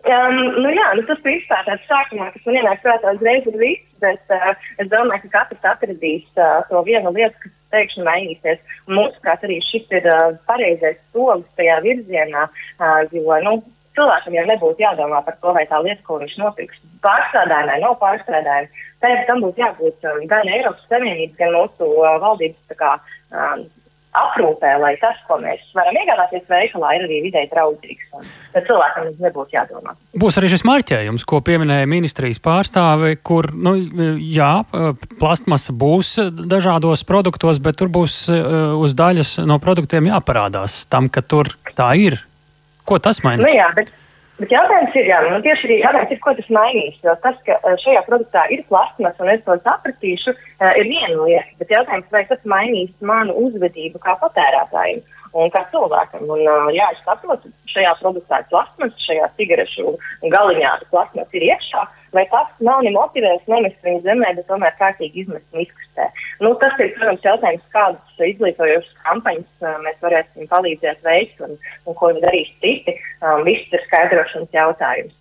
Um, 0.00 0.38
nu 0.64 0.70
jā, 0.72 0.86
nu 0.96 1.02
tas 1.04 1.18
principā 1.20 1.58
tāds 1.66 1.84
sākumā, 1.84 2.30
kas 2.32 2.46
man 2.46 2.56
ienāk 2.62 2.80
prātā 2.80 3.12
uzreiz 3.12 3.44
ir 3.50 3.58
viss, 3.60 3.89
bet 4.02 4.34
uh, 4.34 4.52
es 4.80 4.90
domāju, 4.92 5.26
ka 5.26 5.40
katrs 5.40 5.66
atradīs 5.72 6.28
uh, 6.36 6.60
to 6.68 6.82
vienu 6.86 7.12
lietu, 7.16 7.36
kas 7.44 7.56
pēkšņi 7.74 8.06
mainīsies. 8.06 8.62
Mūsuprāt, 8.90 9.44
arī 9.46 9.60
šis 9.64 9.90
ir 9.98 10.08
uh, 10.10 10.38
pareizais 10.48 11.00
solis 11.12 11.48
tajā 11.58 11.80
virzienā, 11.84 12.46
uh, 12.50 13.00
jo 13.14 13.40
nu, 13.46 13.56
cilvēkam 13.96 14.36
jau 14.38 14.46
nebūtu 14.50 14.84
jādomā 14.84 15.20
par 15.26 15.36
to, 15.42 15.54
vai 15.56 15.66
tā 15.70 15.80
lieta, 15.84 16.02
ko 16.06 16.20
viņš 16.22 16.36
nopirks, 16.40 16.84
pārstrādājumā, 17.04 17.80
nav 17.82 17.98
pārstrādājuma. 18.02 18.86
Tam 19.00 19.40
būtu 19.40 19.62
jābūt 19.62 20.08
gan 20.28 20.48
Eiropas 20.52 20.84
Savienības, 20.90 21.36
gan 21.38 21.54
mūsu 21.56 21.86
valdības 22.20 22.76
kā, 22.76 22.90
aprūpē, 24.16 24.72
lai 24.82 24.94
tas, 24.98 25.18
ko 25.28 25.38
mēs 25.42 25.62
varam 25.76 25.94
iegādāties 26.00 26.48
veikalā, 26.50 26.94
ir 26.96 27.04
arī 27.06 27.20
vidē 27.28 27.44
draudzīgs. 27.52 28.08
Tad 28.50 28.66
cilvēkam 28.66 29.06
tas 29.06 29.20
nebūtu 29.22 29.54
jādomā. 29.54 29.94
Būs 30.18 30.38
arī 30.40 30.50
šis 30.50 30.64
marķējums, 30.66 31.26
ko 31.30 31.38
pieminēja 31.46 31.86
ministrijas 31.90 32.42
pārstāve, 32.42 33.14
kur, 33.22 33.52
nu, 33.54 33.76
jā, 34.18 34.50
plastmasa 35.20 35.74
būs 35.76 36.16
dažādos 36.50 37.06
produktos, 37.06 37.62
bet 37.62 37.78
tur 37.78 37.92
būs 37.92 38.24
uh, 38.32 38.74
uz 38.82 38.96
daļas 38.98 39.38
no 39.46 39.60
produktiem 39.62 40.10
jāparādās 40.10 40.82
tam, 40.90 41.08
ka 41.12 41.22
tur 41.22 41.54
tā 41.78 41.92
ir. 42.00 42.18
Ko 42.88 42.98
tas 42.98 43.22
maina? 43.22 43.44
Nu, 43.44 43.52
jā, 43.54 43.70
bet 43.76 43.92
Bet 44.40 44.52
jautājums 44.54 44.94
ir, 44.96 45.08
jā, 45.10 45.18
nu, 45.28 45.38
tieši 45.44 45.66
arī 45.68 45.76
jautājums 45.82 46.12
ir, 46.14 46.18
ko 46.24 46.32
tas 46.38 46.46
mainīs. 46.56 46.98
Jo 47.04 47.12
tas, 47.20 47.36
ka 47.44 47.58
eh, 47.58 47.74
šajā 47.82 48.02
produktā 48.06 48.46
ir 48.54 48.62
plasmas 48.70 49.18
un 49.20 49.28
es 49.28 49.42
to 49.44 49.56
sapratīšu, 49.60 50.32
eh, 50.32 50.78
ir 50.80 50.88
viena 50.88 51.26
lieta. 51.26 51.56
Bet 51.60 51.74
jautājums, 51.76 52.08
vai 52.14 52.22
tas 52.30 52.46
mainīs 52.48 52.94
manu 53.04 53.36
uzvedību 53.42 54.00
kā 54.00 54.16
patērētājiem 54.22 55.02
un 55.36 55.52
kā 55.52 55.66
cilvēkam. 55.74 56.24
Un, 56.24 56.40
eh, 56.40 56.70
jā, 56.78 56.88
es 56.94 57.04
saprotu, 57.04 57.52
šajā 57.74 57.94
produktā 58.02 58.42
ir 58.42 58.50
plasmas, 58.52 58.98
šajā 59.06 59.30
cigarešu 59.38 59.96
galiņā 60.36 60.76
plasmas 60.90 61.38
ir 61.38 61.48
iekšā 61.52 61.86
vai 62.14 62.24
tas 62.30 62.50
mani 62.66 62.92
motivēs 62.94 63.46
nemest 63.50 63.84
viņu 63.86 64.02
zemē, 64.04 64.32
bet 64.38 64.46
tomēr 64.50 64.74
kārtīgi 64.78 65.24
izmest 65.24 65.56
miskastē. 65.56 66.08
Nu, 66.42 66.52
tas 66.62 66.78
ir, 66.82 66.92
protams, 66.96 67.24
jautājums, 67.26 67.66
kādas 67.74 68.22
izglītojošas 68.30 69.02
kampaņas 69.04 69.64
uh, 69.64 69.76
mēs 69.84 70.00
varēsim 70.04 70.48
palīdzēt 70.50 71.04
veikt 71.06 71.42
un, 71.46 71.56
un 71.86 71.98
ko 71.98 72.12
darīs 72.18 72.50
citi. 72.62 72.96
Um, 73.20 73.44
viss 73.46 73.70
ir 73.74 73.84
skaidrošanas 73.86 74.56
jautājums. 74.56 75.16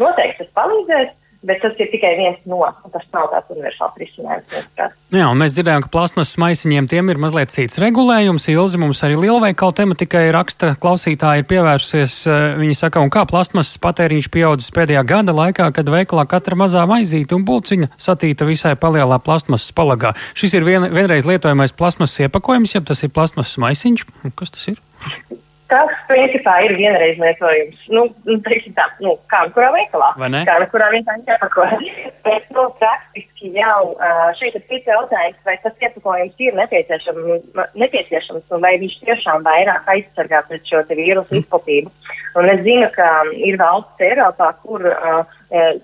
Noteikti 0.00 0.44
tas 0.44 0.52
palīdzēs. 0.60 1.14
Bet 1.44 1.60
tas 1.62 1.76
ir 1.78 1.90
tikai 1.92 2.14
viens 2.18 2.38
no, 2.48 2.62
tas 2.92 3.04
nav 3.14 3.28
tāds 3.30 3.52
universāls 3.52 3.98
risinājums. 4.00 4.94
Nu 5.12 5.20
jā, 5.20 5.26
mēs 5.36 5.54
dzirdējām, 5.54 5.84
ka 5.84 5.90
plasmasas 5.92 6.38
maisiņiem 6.40 6.88
tiem 6.90 7.12
ir 7.12 7.20
mazliet 7.22 7.52
cits 7.54 7.80
regulējums. 7.82 8.48
Ilzi 8.50 8.80
mums 8.80 9.02
arī 9.06 9.18
lielveikalu 9.20 9.76
tematikai 9.82 10.24
raksta 10.34 10.72
klausītāji 10.82 11.44
ir 11.44 11.48
pievērsusies. 11.52 12.18
Eh, 12.26 12.46
viņi 12.62 12.78
saka, 12.80 13.04
un 13.04 13.12
kā 13.12 13.26
plasmasas 13.28 13.76
patēriņš 13.84 14.30
pieaudzis 14.32 14.72
pēdējā 14.74 15.04
gada 15.06 15.36
laikā, 15.36 15.68
kad 15.76 15.92
veikalā 15.92 16.26
katra 16.30 16.58
mazā 16.58 16.86
maizīte 16.88 17.36
un 17.36 17.44
bulciņa 17.46 17.92
satīta 18.00 18.48
visai 18.48 18.74
palielā 18.80 19.20
plasmasas 19.22 19.76
palagā. 19.76 20.16
Šis 20.34 20.56
ir 20.56 20.66
vien, 20.66 20.88
vienreiz 20.88 21.28
lietojamais 21.28 21.76
plasmasas 21.76 22.26
iepakojums, 22.26 22.78
ja 22.78 22.82
tas 22.86 23.04
ir 23.04 23.12
plasmasas 23.12 23.60
maisiņš. 23.60 24.08
Kas 24.34 24.56
tas 24.56 24.70
ir? 24.72 24.80
Tas, 25.66 25.90
principā, 26.06 26.60
ir 26.62 26.76
vienreiz 26.78 27.16
lietojums. 27.18 27.78
Nu, 27.90 28.04
nu 28.28 28.36
teiksim 28.44 28.74
tā, 28.76 28.84
nu, 29.02 29.16
kā 29.30 29.40
nu 29.48 29.54
kurā 29.56 29.72
veikalā. 29.74 30.12
Kā 30.46 30.58
nu 30.62 30.68
kurā 30.70 30.92
viņš 30.92 31.30
iepako. 31.32 31.66
Bet, 32.26 32.46
nu, 32.54 32.66
praktiski 32.78 33.50
jau 33.56 33.80
šeit 34.38 34.54
ir 34.54 34.62
cits 34.68 34.92
jautājums, 34.92 35.40
vai 35.48 35.56
tas 35.64 35.82
iepakojums 35.82 36.44
ir 36.46 36.54
nepieciešams, 36.60 37.56
nepieciešams 37.82 38.54
un 38.54 38.62
vai 38.62 38.76
viņš 38.82 39.00
tiešām 39.08 39.42
vairāk 39.46 39.90
aizsargā 39.96 40.44
pret 40.46 40.70
šo 40.70 40.84
vīrusu 40.92 41.34
mm. 41.34 41.42
izplatību. 41.42 41.94
Un 42.38 42.50
es 42.52 42.62
zinu, 42.62 42.86
ka 42.94 43.10
ir 43.34 43.58
valsts 43.58 44.06
Eiropā, 44.06 44.52
kur 44.62 44.86
uh, 44.92 45.35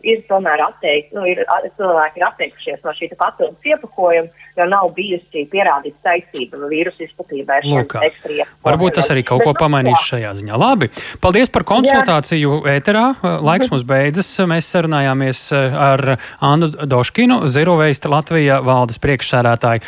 ir 0.02 0.22
tomēr 0.28 0.62
atteikti, 0.66 1.14
nu, 1.16 1.24
ir, 1.28 1.42
cilvēki 1.76 2.20
ir 2.20 2.26
atteikušies 2.26 2.80
no 2.84 2.94
šī 2.96 3.10
papildus 3.18 3.68
iepakojuma, 3.72 4.30
jo 4.58 4.66
nav 4.68 4.88
bijusi 4.96 5.44
pierādīta 5.52 6.10
saistība 6.10 6.68
vīrusu 6.70 7.06
izplatībai 7.06 7.60
ar 7.60 7.66
šiem 7.66 8.06
ekstrēmiem. 8.08 8.50
Varbūt 8.66 8.98
tas 8.98 9.10
arī 9.14 9.24
kaut 9.26 9.44
ko 9.46 9.54
pamanīs 9.56 10.02
šajā 10.08 10.34
ziņā. 10.40 10.58
Labi, 10.60 10.90
paldies 11.22 11.52
par 11.52 11.64
konsultāciju 11.68 12.58
Jā. 12.58 12.76
ēterā. 12.76 13.04
Laiks 13.42 13.70
mums 13.72 13.86
beidzas. 13.88 14.30
Mēs 14.50 14.68
sarunājāmies 14.74 15.44
ar 15.54 16.16
Annu 16.42 16.72
Doškinu, 16.90 17.42
Zero 17.52 17.78
Waste 17.80 18.10
Latvija 18.12 18.60
valdes 18.66 19.00
priekšsērētāju. 19.02 19.86